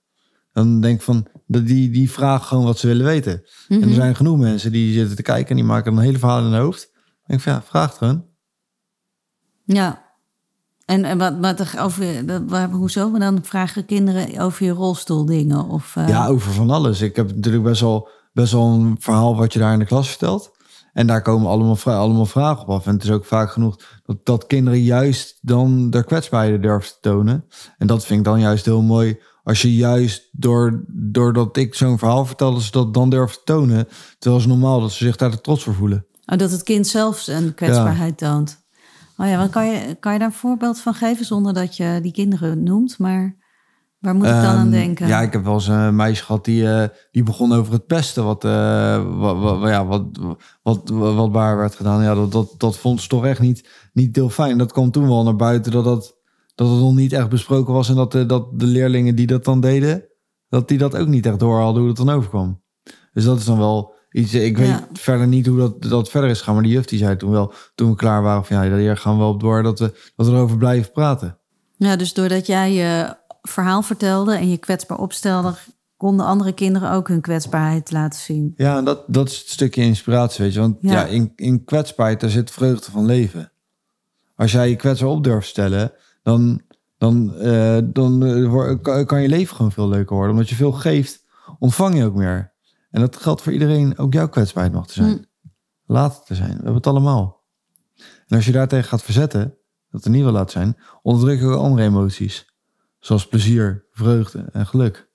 [0.53, 3.45] Dan denk ik van, dat die, die vragen gewoon wat ze willen weten.
[3.69, 6.39] En er zijn genoeg mensen die zitten te kijken en die maken een hele verhaal
[6.39, 6.93] in hun hoofd.
[7.27, 8.27] Denk ik van, ja, vraag het gewoon.
[9.65, 10.10] Ja.
[10.91, 12.05] En, en wat, wat er over,
[12.47, 13.11] waar, hoezo?
[13.11, 15.97] Maar dan vragen kinderen over je rolstoeldingen of...
[15.97, 17.01] eh, Ja, over van alles.
[17.01, 20.09] Ik heb natuurlijk best wel, best wel een verhaal wat je daar in de klas
[20.09, 20.51] vertelt.
[20.93, 22.87] En daar komen allemaal, allemaal vragen op af.
[22.87, 26.99] En het is ook vaak genoeg dat, dat kinderen juist dan de kwetsbaarheden durven te
[27.01, 27.45] tonen.
[27.79, 29.19] En dat vind ik dan juist heel mooi.
[29.45, 33.45] Als je juist door, doordat ik zo'n verhaal vertel, dat ze dat dan durven te
[33.45, 33.89] tonen.
[34.19, 36.07] Terwijl ze normaal dat ze zich daar trots voor voelen.
[36.27, 38.60] Oh, dat het kind zelf een kwetsbaarheid toont.
[39.21, 41.99] Oh ja, wat kan je, kan je daar een voorbeeld van geven zonder dat je
[42.03, 42.99] die kinderen noemt?
[42.99, 43.37] Maar
[43.99, 45.07] waar moet ik dan aan Ehm, denken?
[45.07, 48.25] Ja, ik heb wel eens een meisje gehad die, eh, die begon over het pesten.
[48.25, 50.05] Wat, eh, wat, wat, ja, wat,
[50.63, 52.03] wat, wat haar werd gedaan.
[52.03, 54.59] Ja, dat, dat, dat vond ze toch echt niet, niet heel fijn.
[54.59, 56.17] Dat kwam toen wel naar buiten dat, dat,
[56.55, 57.89] dat het nog niet echt besproken was.
[57.89, 60.05] En dat, de dat de leerlingen die dat dan deden,
[60.49, 62.63] dat die dat ook niet echt door hadden hoe het dan overkwam.
[63.13, 64.35] Dus dat is dan wel iets.
[64.35, 64.89] Ik weet Ja.
[64.93, 66.55] verder niet hoe dat, dat verder is gegaan.
[66.55, 69.13] Maar die juf die zei toen wel, toen we klaar waren van ja, hier gaan
[69.13, 71.39] we wel op door dat we, dat we erover blijven praten.
[71.77, 75.55] Ja, dus doordat jij je verhaal vertelde en je kwetsbaar opstelde...
[75.97, 78.53] konden andere kinderen ook hun kwetsbaarheid laten zien.
[78.57, 80.61] Ja, en dat, dat is het stukje inspiratie, weet je.
[80.61, 80.93] Want Ja.
[80.93, 83.53] ja, in, in kwetsbaarheid, daar zit vreugde van leven.
[84.37, 85.93] Als jij je kwetsbaar op durft stellen,
[86.23, 86.61] dan,
[86.99, 90.35] dan, eh, dan eh, kan je leven gewoon veel leuker worden.
[90.35, 91.25] Omdat je veel geeft,
[91.59, 92.53] ontvang je ook meer.
[92.91, 95.11] En dat geldt voor iedereen, ook jouw kwetsbaarheid mag te zijn.
[95.11, 95.23] Hm.
[95.93, 96.49] Laat het te zijn.
[96.49, 97.45] We hebben het allemaal.
[98.27, 99.55] En als je daartegen gaat verzetten,
[99.91, 102.55] dat er niet wil laten zijn, onderdruk je ook andere emoties.
[102.99, 105.09] Zoals plezier, vreugde en geluk.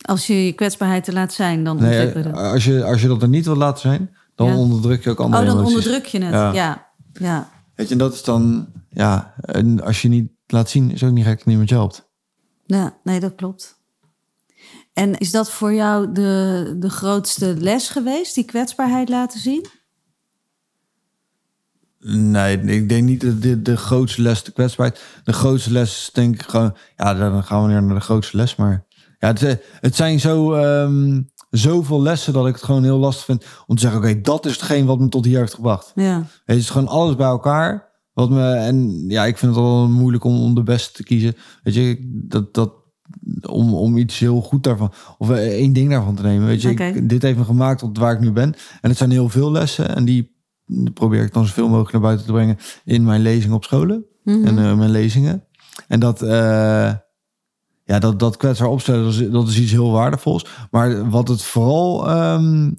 [0.00, 2.52] Als je je kwetsbaarheid te laat zijn, dan Nee, ontwikkelen we dat.
[2.52, 4.56] als je, als je dat er niet wil laten zijn, dan Ja.
[4.56, 5.76] onderdruk je ook andere Oh, dan emoties.
[5.76, 6.32] onderdruk je het.
[6.34, 6.90] Ja, Ja.
[7.12, 7.50] ja.
[7.74, 11.12] Weet je, en dat is dan, ja, en als je niet laat zien, is ook
[11.12, 12.08] niet gek dat niemand je helpt.
[12.66, 13.82] Ja, nee, dat klopt.
[14.94, 19.66] En is dat voor jou de, de grootste les geweest, die kwetsbaarheid laten zien?
[22.06, 25.02] Nee, ik denk niet dat dit de grootste les de kwetsbaarheid.
[25.24, 28.56] De grootste les denk ik gewoon, ja, dan gaan we weer naar de grootste les.
[28.56, 28.86] Maar
[29.18, 33.44] ja, het, het zijn zo, ehm, zoveel lessen dat ik het gewoon heel lastig vind
[33.66, 35.92] om te zeggen, oké, dat is hetgeen wat me tot hier heeft gebracht.
[35.94, 37.92] Ja, Het is gewoon alles bij elkaar.
[38.12, 41.36] Wat me, en ja, ik vind het al moeilijk om, om de beste te kiezen.
[41.62, 42.72] Weet je, dat, dat,
[43.48, 46.46] om, om iets heel goed daarvan, of eh, één ding daarvan te nemen.
[46.46, 48.54] Weet je, ik, dit heeft me gemaakt tot waar ik nu ben.
[48.80, 50.32] En het zijn heel veel lessen en die
[50.94, 54.46] probeer ik dan zoveel mogelijk naar buiten te brengen in mijn lezingen op scholen Mhm.
[54.46, 55.44] en eh, mijn lezingen.
[55.88, 56.92] En dat, eh,
[57.84, 60.46] ja, dat, dat kwetsbaar opstellen, dat is, dat is iets heel waardevols.
[60.70, 62.70] Maar wat het vooral, ehm,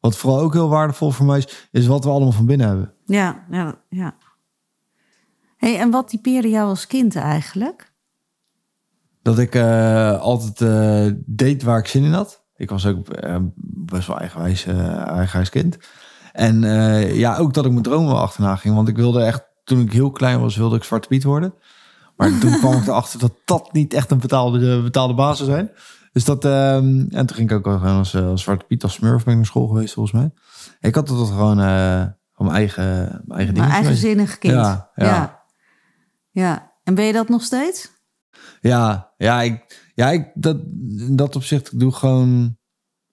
[0.00, 2.92] wat vooral ook heel waardevol voor mij is, is wat we allemaal van binnen hebben.
[3.04, 4.14] Ja, ja, ja.
[5.56, 7.89] Hey, en wat typeerde jou als kind eigenlijk?
[9.22, 12.44] Dat ik eh, altijd eh, deed waar ik zin in had.
[12.56, 15.78] Ik was ook eh, best wel eigenwijs, eigenwijs kind.
[16.32, 16.60] En
[17.14, 18.74] ja, ook dat ik mijn dromen wel achterna ging.
[18.74, 21.54] Want ik wilde echt, toen ik heel klein was, wilde ik Zwarte Piet worden.
[22.16, 25.70] Maar toen kwam ik erachter dat dat niet echt een betaalde, betaalde baas zou zijn.
[26.12, 29.24] Dus dat, ehm, en toen ging ik ook gewoon als, als Zwarte Piet, als Smurf
[29.24, 30.30] ben ik naar school geweest volgens mij.
[30.80, 32.04] Ik had dat gewoon eh
[32.40, 33.66] van mijn eigen, mijn eigen ding.
[33.66, 34.54] Een eigenzinnig kind.
[34.54, 35.04] Ja, ja.
[35.04, 35.44] ja.
[36.30, 36.72] Ja.
[36.84, 37.90] En ben je dat nog steeds?
[38.60, 40.56] Ja, ja, ik, ja ik, dat,
[40.96, 42.56] in dat opzicht, ik doe gewoon,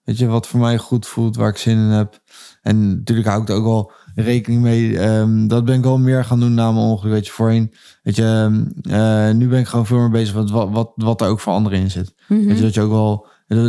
[0.04, 2.22] weet je, wat voor mij goed voelt, waar ik zin in heb.
[2.62, 4.98] En natuurlijk hou ik er ook wel rekening mee.
[4.98, 7.72] ehm, dat ben ik wel meer gaan doen na mijn ongeluk, weet je, voorheen.
[8.02, 11.20] Weet je, ehm, eh, nu ben ik gewoon veel meer bezig met wat, wat, wat
[11.20, 12.14] er ook voor anderen in zit.
[12.28, 12.46] Mhm.
[12.46, 13.26] Weet je, dat je ook wel,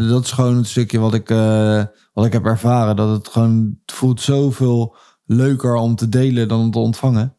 [0.10, 2.96] dat is gewoon het stukje wat ik, eh, wat ik heb ervaren.
[2.96, 7.36] Dat het gewoon, het voelt zoveel leuker om te delen dan om te ontvangen.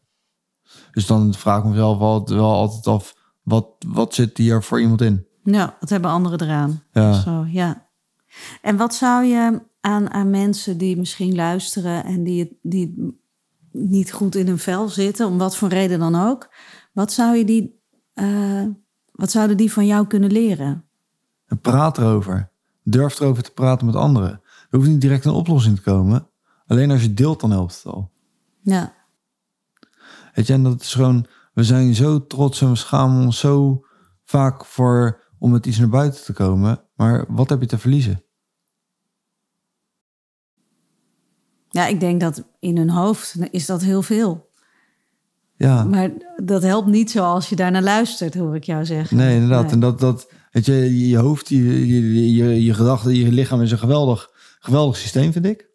[0.91, 5.01] Dus dan vraag ik mezelf wel, wel altijd af, wat, wat zit hier voor iemand
[5.01, 5.25] in?
[5.43, 6.83] Ja, wat hebben anderen eraan?
[6.91, 7.13] Ja.
[7.13, 7.89] Zo, ja.
[8.61, 13.19] En wat zou je aan, aan mensen die misschien luisteren en die, die
[13.71, 16.53] niet goed in hun vel zitten, om wat voor reden dan ook,
[16.93, 17.81] wat, zou je die,
[18.13, 18.65] eh,
[19.11, 20.85] wat zouden die van jou kunnen leren?
[21.45, 22.51] En praat erover.
[22.83, 24.41] Durf erover te praten met anderen.
[24.69, 26.27] Er hoeft niet direct een oplossing te komen.
[26.67, 28.11] Alleen als je deelt, dan helpt het al.
[28.61, 28.93] Ja,
[30.33, 31.25] Weet je, en dat is gewoon...
[31.53, 33.85] We zijn zo trots en we schamen ons zo
[34.23, 36.83] vaak voor om met iets naar buiten te komen.
[36.95, 38.23] Maar wat heb je te verliezen?
[41.71, 44.49] ja, ik denk dat in hun hoofd is dat heel veel.
[45.55, 46.09] Ja, Maar
[46.43, 49.17] dat helpt niet zoals je daarnaar luistert, hoor ik jou zeggen.
[49.17, 49.63] nee, inderdaad.
[49.63, 49.71] Nee.
[49.71, 53.71] En dat, dat, weet je, je hoofd, je, je, je, je gedachten, je lichaam is
[53.71, 55.69] een geweldig, geweldig systeem, vind ik.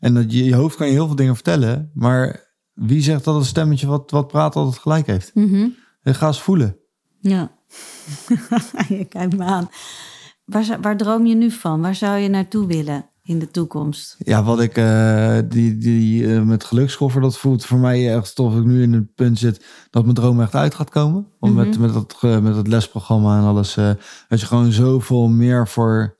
[0.00, 1.90] En dat je, je hoofd kan je heel veel dingen vertellen.
[1.94, 2.47] Maar
[2.78, 5.34] wie zegt dat het stemmetje wat, wat praat altijd gelijk heeft?
[5.34, 5.66] Mhm.
[6.02, 6.76] En ga eens voelen.
[7.20, 7.50] Ja.
[8.88, 9.68] je kijkt me aan.
[10.44, 11.80] Waar, waar droom je nu van?
[11.80, 14.14] Waar zou je naartoe willen in de toekomst?
[14.18, 18.56] Ja, wat ik eh, die, die eh, met gelukskoffer, dat voelt voor mij echt tof.
[18.56, 21.26] Ik nu in het punt zit dat mijn droom echt uit gaat komen.
[21.38, 21.80] Want met, Mhm.
[21.80, 23.76] met, dat, met dat lesprogramma en alles.
[23.76, 23.90] eh
[24.28, 26.16] dat je gewoon zoveel meer voor,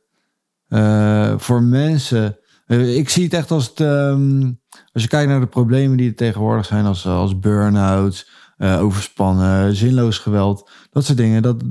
[1.37, 2.39] voor mensen.
[2.67, 3.81] Ik zie het echt als het.
[3.81, 4.53] ehm,
[4.93, 9.75] als je kijkt naar de problemen die er tegenwoordig zijn, als, als burn-outs, eh, overspannen,
[9.75, 11.43] zinloos geweld, dat soort dingen.
[11.43, 11.63] Dat,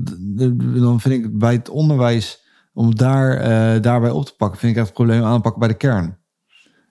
[0.80, 4.78] dan vind ik bij het onderwijs om daar, eh, daarbij op te pakken, vind ik
[4.78, 6.18] echt het probleem aanpakken bij de kern.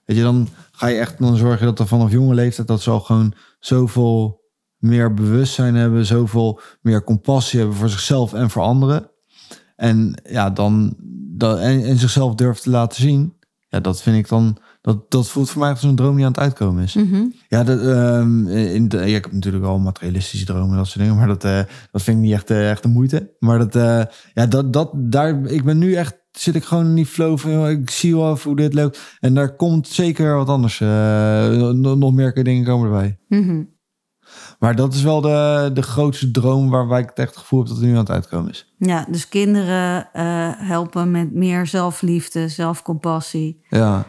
[0.04, 2.90] Weet je, dan ga je echt dan zorgen dat er vanaf jonge leeftijd dat ze
[2.90, 4.40] al gewoon zoveel
[4.76, 9.10] meer bewustzijn hebben, zoveel meer compassie hebben voor zichzelf en voor anderen.
[9.76, 10.96] En ja, dan,
[11.38, 13.36] en zichzelf durven te laten zien.
[13.68, 16.30] Ja, dat vind ik dan, dat, dat voelt voor mij als een droom die aan
[16.30, 16.94] het uitkomen is.
[16.94, 17.24] Mhm.
[17.48, 20.98] Ja, dat, ehm, in de, ja, ik heb natuurlijk wel materialistische dromen en dat soort
[20.98, 21.60] dingen, maar dat, eh,
[21.92, 23.34] dat vind ik niet echt, eh, echt de moeite.
[23.38, 24.02] Maar dat, eh,
[24.34, 27.50] ja, dat, dat, daar, ik ben nu echt, zit ik gewoon in die flow van,
[27.50, 28.98] joh, ik zie wel hoe dit loopt.
[29.20, 30.78] En daar komt zeker wat anders,
[31.98, 33.18] nog meer dingen komen erbij.
[33.28, 33.62] Mhm.
[34.58, 37.68] Maar dat is wel de, de grootste droom waarbij ik het echt het gevoel heb
[37.68, 38.74] dat het nu aan het uitkomen is.
[38.78, 40.08] Ja, dus kinderen
[40.66, 44.06] helpen met meer zelfliefde, zelfcompassie, Ja,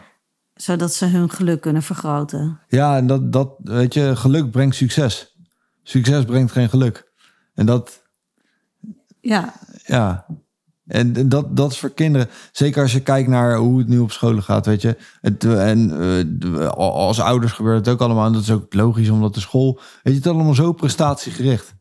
[0.60, 2.60] zodat ze hun geluk kunnen vergroten.
[2.68, 5.36] ja en dat, dat, weet je, geluk brengt succes.
[5.82, 7.12] Succes brengt geen geluk.
[7.54, 8.02] En dat,
[9.20, 9.52] Ja,
[9.84, 10.26] Ja,
[10.86, 12.28] en dat, dat is voor kinderen.
[12.52, 14.96] Zeker als je kijkt naar hoe het nu op scholen gaat, weet je.
[15.20, 16.00] Het, en
[16.40, 18.26] eh, als ouders gebeurt het ook allemaal.
[18.26, 19.74] En dat is ook logisch, omdat de school...
[19.74, 21.74] Weet je, het is allemaal zo prestatiegericht.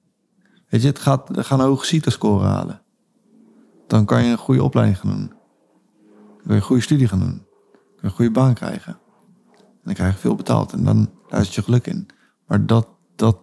[0.69, 2.81] Weet je, het gaat, we gaan hoge CITO-score halen.
[3.87, 5.27] Dan kan je een goede opleiding gaan doen.
[5.27, 7.47] Dan kan je een goede studie gaan doen.
[8.01, 8.99] Een goede baan krijgen.
[9.55, 10.73] En dan krijg je veel betaald.
[10.73, 12.07] En dan, daar je geluk in.
[12.47, 13.37] Maar dat, dat,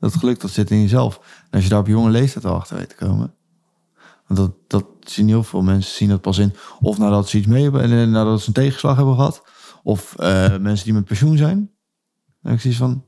[0.00, 1.16] dat geluk, dat zit in jezelf.
[1.42, 3.32] En als je daar op jonge leeftijd al achter weet te komen...
[4.26, 6.52] Want dat, dat zien heel veel mensen zien dat pas in.
[6.80, 9.42] Of nadat ze iets mee hebben en nadat ze een tegenslag hebben gehad.
[9.82, 11.70] Of eh, mensen die met pensioen zijn.
[12.42, 13.04] Dan ik zoiets van,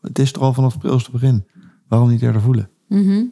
[0.00, 1.46] het is er al vanaf het prilste begin.
[1.88, 2.70] Waarom niet eerder voelen?
[2.88, 3.24] Mhm.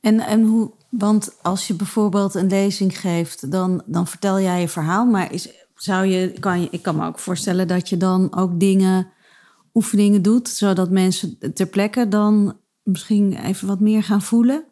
[0.00, 4.68] En, en hoe, want als je bijvoorbeeld een lezing geeft, dan, dan vertel jij je
[4.68, 5.06] verhaal.
[5.06, 8.60] Maar is, zou je, kan je, ik kan me ook voorstellen dat je dan ook
[8.60, 9.06] dingen,
[9.74, 14.64] oefeningen doet, zodat mensen ter plekke dan misschien even wat meer gaan voelen.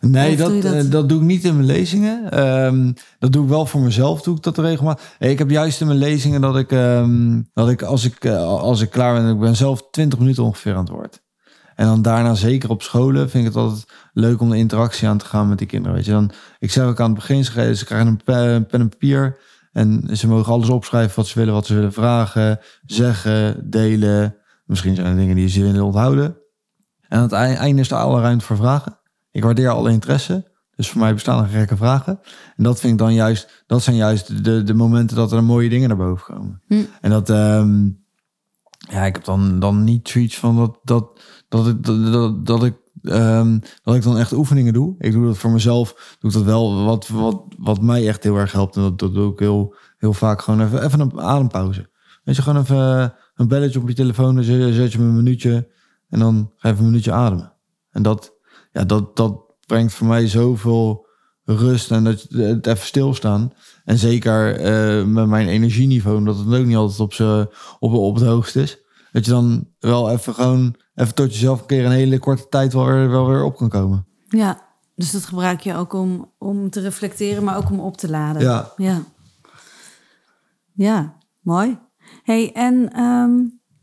[0.00, 0.72] Nee, dat, doe dat?
[0.72, 2.30] dat- dat doe ik niet in mijn lezingen.
[2.30, 5.16] Ehm, dat doe ik wel voor mezelf, doe ik dat regelmatig.
[5.18, 8.80] Ik heb juist in mijn lezingen dat ik, ehm, dat ik, als, ik eh, als
[8.80, 11.22] ik klaar ben, ik ben zelf 20 minuten ongeveer aan het woord.
[11.78, 15.18] En dan daarna, zeker op scholen, vind ik het altijd leuk om de interactie aan
[15.18, 15.96] te gaan met die kinderen.
[15.96, 18.66] Weet je, dan, ik zeg ook aan het begin, ze, ze krijgen een pe- een
[18.66, 19.38] pen en papier.
[19.72, 24.36] En ze mogen alles opschrijven wat ze willen, wat ze willen vragen, zeggen, delen.
[24.64, 26.24] Misschien zijn er dingen die ze willen onthouden.
[27.08, 28.98] En aan het ei- einde is er alle ruimte voor vragen.
[29.30, 30.50] Ik waardeer alle interesse.
[30.76, 32.20] Dus voor mij bestaan er gekke vragen.
[32.56, 35.68] En dat vind ik dan juist, dat zijn juist de, de momenten dat er mooie
[35.68, 36.62] dingen naar boven komen.
[36.66, 36.74] Hm.
[37.00, 37.88] En dat, ehm,
[38.90, 42.64] ja, ik heb dan, dan niet zoiets van dat, dat, dat, ik, dat, dat, dat
[42.64, 44.94] ik, ehm, dat ik dan echt oefeningen doe.
[44.98, 48.52] Ik doe dat voor mezelf, doe dat wel wat, wat, wat mij echt heel erg
[48.52, 48.76] helpt.
[48.76, 51.90] En dat, dat doe ik heel, heel vaak gewoon even, even een adempauze.
[52.24, 55.70] Weet je, gewoon even eh, een belletje op je telefoon, dan zet je een minuutje
[56.08, 57.52] en dan ga je even een minuutje ademen.
[57.90, 58.34] En dat,
[58.72, 61.07] ja, dat, dat brengt voor mij zoveel
[61.56, 63.52] rust en dat het even stilstaan.
[63.84, 68.14] En zeker eh, met mijn energieniveau, omdat het ook niet altijd op, z'n- op, op
[68.14, 68.78] het hoogst is.
[69.12, 72.72] Dat je dan wel even gewoon even tot jezelf een keer een hele korte tijd
[72.72, 74.06] wel weer, wel weer op kan komen.
[74.28, 74.60] Ja,
[74.94, 78.42] dus dat gebruik je ook om, om te reflecteren, maar ook om op te laden.
[78.42, 78.72] Ja.
[78.76, 79.02] Ja,
[80.74, 81.78] ja mooi.
[82.22, 83.32] hey, en ehm,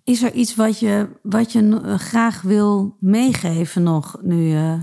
[0.03, 4.73] is er iets wat je, wat je eh, graag wil meegeven nog nu eh,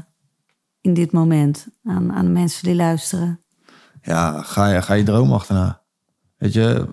[0.82, 3.40] in dit moment aan, aan de mensen die luisteren?
[4.02, 5.82] Ja, ga je, ga je droom achterna.
[6.36, 6.86] Weet je,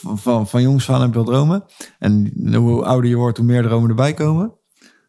[0.00, 1.64] van, van jongs van heb je dromen.
[1.98, 4.54] En hoe ouder je wordt, hoe meer dromen erbij komen.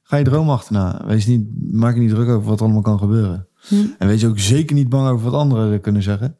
[0.04, 1.06] Ga je droom achterna.
[1.06, 3.48] Wees niet, maak je niet druk over wat er allemaal kan gebeuren.
[3.68, 3.86] Hm.
[3.98, 6.40] En wees ook zeker niet bang over wat anderen er kunnen zeggen.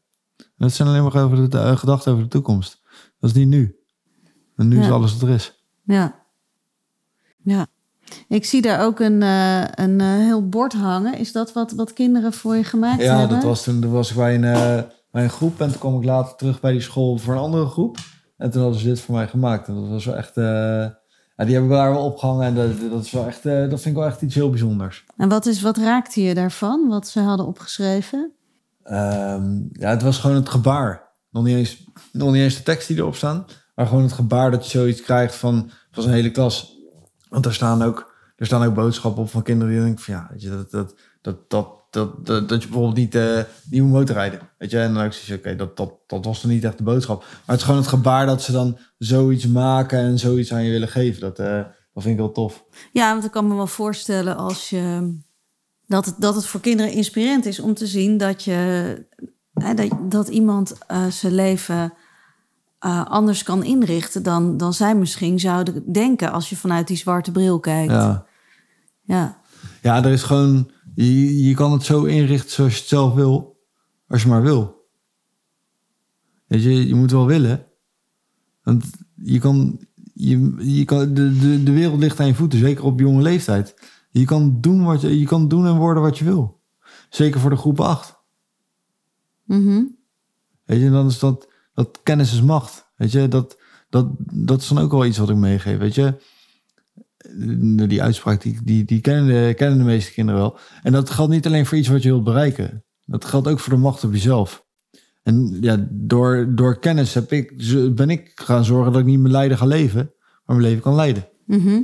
[0.56, 2.82] Dat zijn alleen maar over de, eh, gedachten over de toekomst.
[3.18, 3.76] Dat is niet nu.
[4.56, 5.64] En nu is alles wat er is.
[5.84, 6.24] Ja.
[7.44, 7.66] Ja.
[8.28, 11.18] Ik zie daar ook een, eh, een eh, heel bord hangen.
[11.18, 13.36] Is dat wat, wat kinderen voor je gemaakt Ja, hebben?
[13.36, 15.60] dat was toen, toen was ik bij een, bij een groep.
[15.60, 17.96] En toen kwam ik later terug bij die school voor een andere groep.
[18.36, 19.68] En toen hadden ze dit voor mij gemaakt.
[19.68, 20.34] En dat was wel echt...
[20.34, 22.46] ja, die hebben we daar wel opgehangen.
[22.46, 25.04] En dat, dat, is wel echt, dat vind ik wel echt iets heel bijzonders.
[25.16, 28.32] En wat, is, wat raakte je daarvan, wat ze hadden opgeschreven?
[28.82, 31.10] Ehm, ja, het was gewoon het gebaar.
[31.30, 33.44] Nog niet, eens, nog niet eens de tekst die erop staan.
[33.74, 36.76] Maar gewoon het gebaar dat je zoiets krijgt van, van zijn hele klas.
[37.32, 40.28] Want er staan ook, er staan ook boodschappen op van kinderen die denken van ja,
[40.30, 43.90] weet je, dat, dat, dat, dat, dat, dat, dat je bijvoorbeeld niet, eh niet moet
[43.90, 44.40] motorrijden.
[44.58, 46.84] Weet je, en dan ik zoiets oké, dat, dat, dat was dan niet echt de
[46.84, 47.20] boodschap.
[47.20, 50.70] Maar het is gewoon het gebaar dat ze dan zoiets maken en zoiets aan je
[50.70, 51.20] willen geven.
[51.20, 51.62] Dat, eh,
[51.92, 52.64] dat vind ik wel tof.
[52.92, 55.14] Ja, want ik kan me wel voorstellen als je,
[55.86, 59.06] dat, het, dat het voor kinderen inspirerend is om te zien dat, je,
[59.52, 61.92] dat, dat iemand eh, zijn leven
[62.82, 67.30] eh, anders kan inrichten dan, dan zij misschien zouden denken als je vanuit die zwarte
[67.30, 67.92] bril kijkt.
[67.92, 68.26] Ja.
[69.02, 69.40] ja.
[69.82, 70.70] Ja, er is gewoon.
[70.94, 73.60] Je, je kan het zo inrichten zoals je het zelf wil.
[74.08, 74.86] Als je maar wil.
[76.46, 77.66] Weet je, je moet wel willen.
[78.62, 79.80] Want je kan.
[80.14, 83.74] Je, je kan de, de, de wereld ligt aan je voeten, zeker op jonge leeftijd.
[84.10, 86.60] Je kan, doen wat je, je kan doen en worden wat je wil.
[87.08, 88.16] Zeker voor de groep 8.
[89.44, 89.82] Mhm.
[90.64, 92.86] Weet je, dan is dat, dat kennis is macht.
[92.96, 93.58] Weet je, dat,
[93.88, 95.78] dat, dat is dan ook wel iets wat ik meegeef.
[95.78, 96.14] Weet je,
[97.22, 100.58] Eh, die uitspraak, die, die, die kennen, de, kennen de meeste kinderen wel.
[100.82, 102.84] En dat geldt niet alleen voor iets wat je wilt bereiken.
[103.04, 104.64] Dat geldt ook voor de macht op jezelf.
[105.22, 107.52] En ja, door, door kennis heb ik,
[107.94, 110.12] ben ik gaan zorgen dat ik niet mijn lijden ga leven,
[110.44, 111.28] maar mijn leven kan leiden.
[111.46, 111.80] Mhm.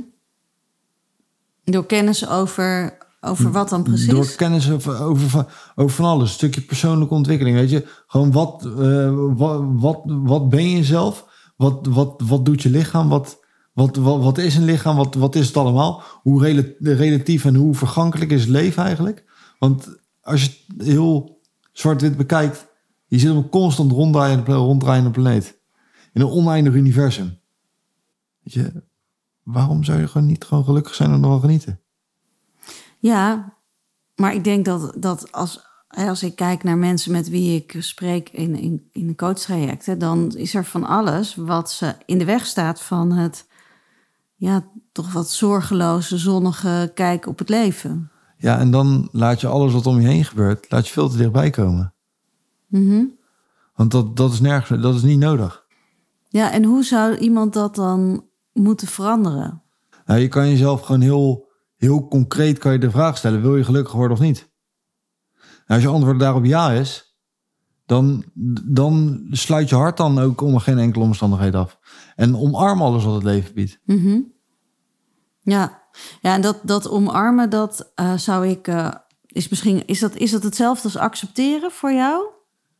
[1.63, 4.07] Door kennis over, over wat dan precies?
[4.07, 6.27] Door kennis over, over, van- over van alles.
[6.29, 7.55] Een stukje persoonlijke ontwikkeling.
[7.55, 11.27] Weet je, gewoon wat, eh, wat, wat, wat ben je zelf?
[11.57, 13.09] Wat, wat, wat doet je lichaam?
[13.09, 13.39] Wat,
[13.73, 14.95] wat, wat, wat is een lichaam?
[14.95, 16.03] Wat, wat is het allemaal?
[16.21, 19.25] Hoe rela- relatief en hoe vergankelijk is het leven eigenlijk?
[19.59, 21.39] Want als je het heel
[21.71, 22.67] zwart-wit bekijkt,
[23.07, 25.59] je zit op een constant ronddraaiende, ronddraaiende planeet.
[26.13, 27.39] In een oneindig universum.
[28.43, 28.83] Weet je,
[29.43, 31.79] waarom zou je gewoon niet gewoon gelukkig zijn en wel genieten?
[32.99, 33.53] Ja,
[34.15, 38.29] maar ik denk dat, dat als, als ik kijk naar mensen met wie ik spreek
[38.29, 42.45] in, in, in de coachtrajecten, dan is er van alles wat ze in de weg
[42.45, 43.47] staat van het,
[44.35, 48.11] ja, toch wat zorgeloze, zonnige kijk op het leven.
[48.37, 51.17] Ja, en dan laat je alles wat om je heen gebeurt, laat je veel te
[51.17, 51.93] dichtbij komen.
[52.67, 53.03] Mhm.
[53.75, 55.65] Want dat, dat is nergens, dat is niet nodig.
[56.27, 59.61] Ja, en hoe zou iemand dat dan moeten veranderen?
[60.05, 61.48] Nou, je kan jezelf gewoon heel,
[61.79, 64.49] heel concreet kan je de vraag stellen: wil je gelukkig worden of niet?
[65.67, 67.17] Als je antwoord daarop ja is,
[67.85, 68.23] dan,
[68.65, 71.79] dan sluit je hart dan ook onder geen enkele omstandigheid af.
[72.15, 73.79] En omarm alles wat het leven biedt.
[73.85, 74.19] Mhm.
[75.41, 75.81] Ja.
[76.21, 78.91] ja, en dat, dat omarmen, dat eh, zou ik eh,
[79.25, 82.25] is misschien is dat, is dat hetzelfde als accepteren voor jou?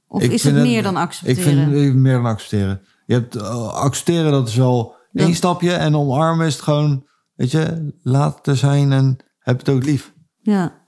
[0.08, 1.44] Of Ik is het meer dan Ik accepteren?
[1.44, 2.82] vind het meer dan accepteren.
[3.06, 5.74] Je hebt eh, accepteren, dat is wel één stapje.
[5.74, 7.08] En omarmen is het gewoon,
[7.40, 10.14] weet je, laat er zijn en heb het ook lief.
[10.42, 10.88] Ja.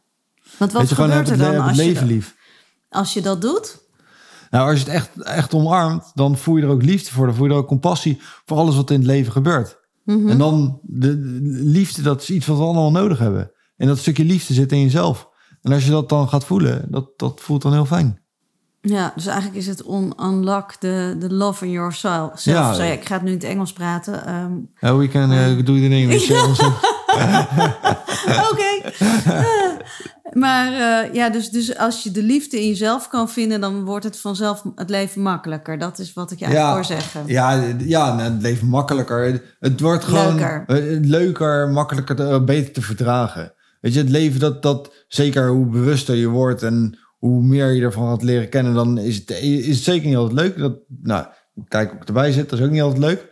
[0.58, 2.36] Want wat je, gebeurt er dan als je, lief.
[2.90, 3.80] als je dat doet?
[4.50, 7.26] Nou, als je het echt, echt omarmt, dan voel je er ook liefde voor.
[7.26, 9.78] Dan voel je er ook compassie voor alles wat in het leven gebeurt.
[10.04, 10.30] Mhm.
[10.30, 13.52] En dan de, de liefde, dat is iets wat we allemaal nodig hebben.
[13.78, 15.30] En dat stukje liefde zit in jezelf.
[15.62, 18.21] En als je dat dan gaat voelen, dat, dat voelt dan heel fijn.
[18.82, 22.42] Ja, dus eigenlijk is het on unlock the, the love in yourself.
[22.44, 22.74] Ja.
[22.74, 24.26] Zelf, ik ga het nu in het Engels praten.
[24.26, 26.30] ehm, Ja, we can uh, do it in English.
[28.52, 28.92] Oké.
[30.34, 34.06] Maar eh, ja, dus, dus als je de liefde in jezelf kan vinden, dan wordt
[34.06, 35.78] het vanzelf het leven makkelijker.
[35.78, 37.24] Dat is wat ik je eigenlijk hoor zeggen.
[37.26, 39.42] Ja, ja nou, het leven makkelijker.
[39.60, 40.64] Het wordt gewoon Leuker.
[40.68, 43.54] eh, leuker, makkelijker, te- beter te verdragen.
[43.82, 47.82] Weet je, het leven dat, dat zeker hoe bewuster je wordt en hoe meer je
[47.82, 50.58] ervan gaat leren kennen, dan is het, is het zeker niet altijd leuk.
[50.58, 51.26] Dat, nou,
[51.68, 53.30] kijk of ik erbij zit, dat is ook niet altijd leuk.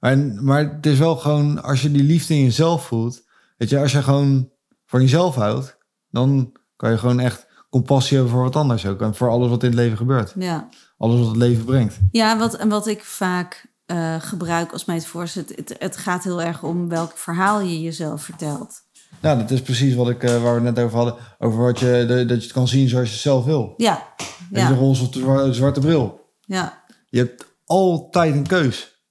[0.00, 3.22] Maar, maar het is wel gewoon, als je die liefde in jezelf voelt,
[3.56, 4.50] weet je, als je gewoon
[4.86, 5.78] van jezelf houdt,
[6.10, 9.00] dan kan je gewoon echt compassie hebben voor wat anders ook.
[9.00, 10.32] En voor alles wat in het leven gebeurt.
[10.38, 10.68] Ja,
[10.98, 11.98] Alles wat het leven brengt.
[12.10, 16.42] ja wat, en wat ik vaak eh, gebruik als is, het, het, het gaat heel
[16.42, 18.84] erg om welk verhaal je jezelf vertelt.
[19.22, 21.16] Ja, dat is precies wat ik, eh, waar we het net over hadden.
[21.38, 23.74] Over wat je, de, dat je het kan zien zoals je het zelf wil.
[23.76, 26.30] Ja, Heb je de roze of de zwa- zwarte bril?
[26.40, 29.04] ja, Je hebt altijd een keus.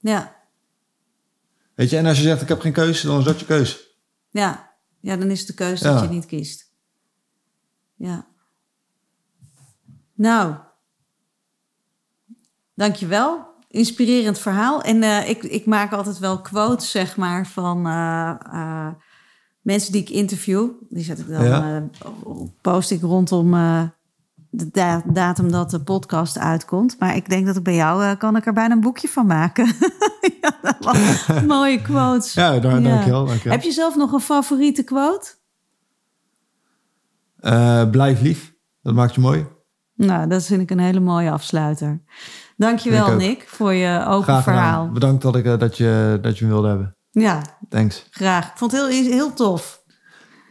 [0.00, 0.36] ja,
[1.74, 3.96] Weet je, en als je zegt ik heb geen keus, dan is dat je keus.
[4.30, 4.66] ja.
[5.00, 5.92] Ja, dan is de keuze Ja.
[5.92, 6.72] dat je niet kiest.
[7.94, 8.26] Ja.
[10.14, 10.54] Nou,
[12.74, 13.47] dankjewel.
[13.68, 14.82] Inspirerend verhaal.
[14.82, 18.88] En eh, ik, ik maak altijd wel quotes, zeg maar, van eh, eh,
[19.60, 20.68] mensen die ik interview.
[20.88, 21.88] Die zet ik dan, Ja.
[22.60, 23.50] post ik rondom
[24.50, 26.96] de da- datum dat de podcast uitkomt.
[26.98, 29.66] Maar ik denk dat ik bij jou kan ik er bijna een boekje van maken.
[30.40, 32.32] ja, dat was- mooie quotes.
[32.32, 33.24] Ja, dankjewel.
[33.26, 33.52] dankjewel.
[33.52, 35.34] Heb je zelf nog een favoriete quote?
[37.90, 38.54] Blijf lief.
[38.82, 39.46] Dat maakt je mooi.
[39.98, 42.02] Nou, dat vind ik een hele mooie afsluiter.
[42.56, 43.16] Dankjewel.
[43.16, 44.90] Nick, voor je open verhaal.
[44.90, 46.96] Bedankt dat, ik, eh, dat, je, dat je me wilde hebben.
[47.10, 48.06] Ja, Thanks.
[48.10, 48.50] graag.
[48.50, 49.82] Ik vond het heel, heel tof.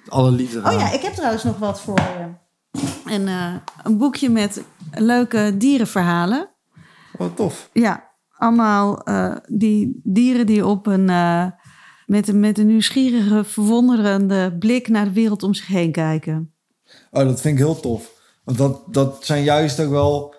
[0.07, 0.59] Alle liefde.
[0.59, 2.33] Oh ja, ik heb trouwens nog wat voor je.
[3.05, 6.49] En, eh, een boekje met leuke dierenverhalen.
[7.17, 7.69] Wat tof.
[7.73, 11.05] Ja, allemaal eh, die dieren die op een,
[12.05, 16.53] met, een, met een nieuwsgierige, verwonderende blik naar de wereld om zich heen kijken.
[17.11, 18.15] Oh, dat vind ik heel tof.
[18.47, 20.35] Want dat, dat zijn juist ook wel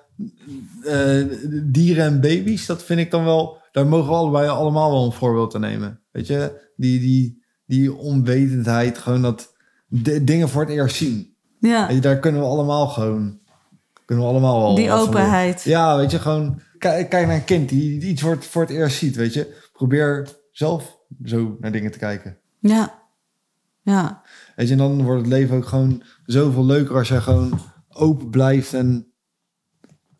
[0.84, 1.24] eh,
[1.62, 2.66] dieren en baby's.
[2.66, 3.58] Dat vind ik dan wel...
[3.72, 6.00] Daar mogen we allebei allemaal wel een voorbeeld aan nemen.
[6.10, 6.70] Weet je?
[6.76, 8.98] Die, die, die onwetendheid.
[8.98, 9.54] Gewoon dat
[9.86, 11.34] de, dingen voor het eerst zien.
[11.60, 13.38] Ja, je, daar kunnen we allemaal gewoon...
[14.04, 14.74] Kunnen we allemaal wel...
[14.74, 15.62] die openheid.
[15.62, 16.60] Ja, weet je, gewoon...
[16.78, 19.68] Kijk, kijk naar een kind die iets voor het, voor het eerst ziet, weet je.
[19.72, 22.38] Probeer zelf zo naar dingen te kijken.
[22.60, 23.02] Ja,
[23.82, 24.22] ja.
[24.56, 27.60] Weet je, en dan wordt het leven ook gewoon zoveel leuker als jij gewoon
[27.98, 29.12] open blijft en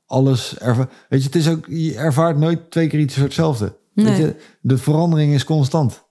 [0.06, 3.76] alles erva- Weet je, het is ook, je ervaart nooit twee keer iets hetzelfde.
[3.94, 6.06] Weet je, de verandering is constant.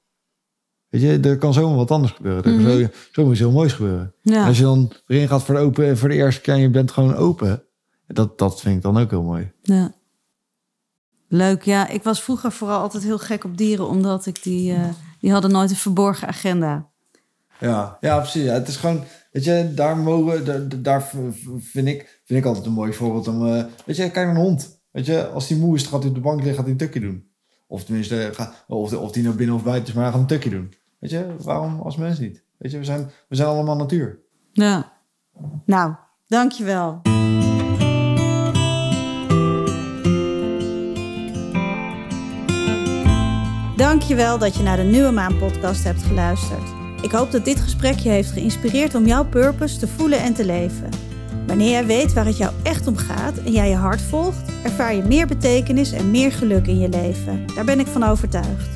[0.89, 2.43] Weet je, er kan zomaar wat anders gebeuren.
[2.43, 2.79] Er kan Mhm.
[2.81, 4.13] zo, zomaar iets heel moois gebeuren.
[4.23, 4.45] En ja.
[4.47, 6.91] als je dan erin gaat voor de, open, voor de eerste keer en je bent
[6.91, 7.63] gewoon open,
[8.07, 9.51] dat, dat vind ik dan ook heel mooi.
[9.61, 9.95] Ja.
[11.29, 11.87] Leuk, ja.
[11.87, 14.89] Ik was vroeger vooral altijd heel gek op dieren, omdat ik die, eh,
[15.19, 16.89] die hadden nooit een verborgen agenda.
[17.59, 18.43] Ja, ja precies.
[18.43, 21.11] Ja, het is gewoon, weet je, daar mogen, daar,
[21.57, 24.41] vind ik, vind ik altijd een mooi voorbeeld om, eh, weet je, kijk naar een
[24.41, 24.79] hond.
[24.91, 26.77] Weet je, als die moe is, gaat hij op de bank liggen, gaat hij een
[26.77, 27.29] tukje doen.
[27.67, 30.27] Of tenminste, ga, of, of die nou binnen of buiten is, maar hij gaat een
[30.27, 30.73] tukje doen.
[30.99, 32.43] Weet je, waarom als mens niet?
[32.57, 34.19] Weet je, we zijn, we zijn allemaal natuur.
[34.53, 34.93] Ja.
[35.65, 35.95] Nou,
[36.27, 37.01] dankjewel.
[43.75, 46.86] Dankjewel dat je naar de Nieuwe Maan podcast hebt geluisterd.
[47.07, 50.45] Ik hoop dat dit gesprek je heeft geïnspireerd om jouw purpose te voelen en te
[50.45, 50.89] leven.
[51.45, 54.95] Wanneer jij weet waar het jou echt om gaat en jij je hart volgt, ervaar
[54.95, 57.45] je meer betekenis en meer geluk in je leven.
[57.55, 58.69] Daar ben ik van overtuigd.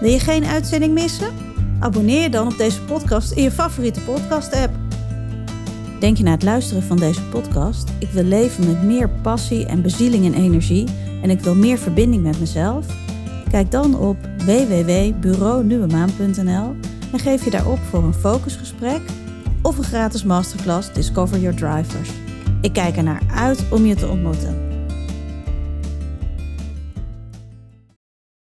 [0.00, 1.32] Wil je geen uitzending missen?
[1.80, 4.74] Abonneer je dan op deze podcast in je favoriete podcast-app.
[6.00, 9.82] Denk je na het luisteren van deze podcast: ik wil leven met meer passie en
[9.82, 10.86] bezieling en energie
[11.22, 12.86] en ik wil meer verbinding met mezelf?
[13.50, 16.76] Kijk dan op www.bureaunieuwemaan.nl
[17.12, 19.00] en geef je daarop voor een focusgesprek
[19.62, 22.10] of een gratis masterclass Discover Your Drivers.
[22.60, 24.67] Ik kijk er naar uit om je te ontmoeten.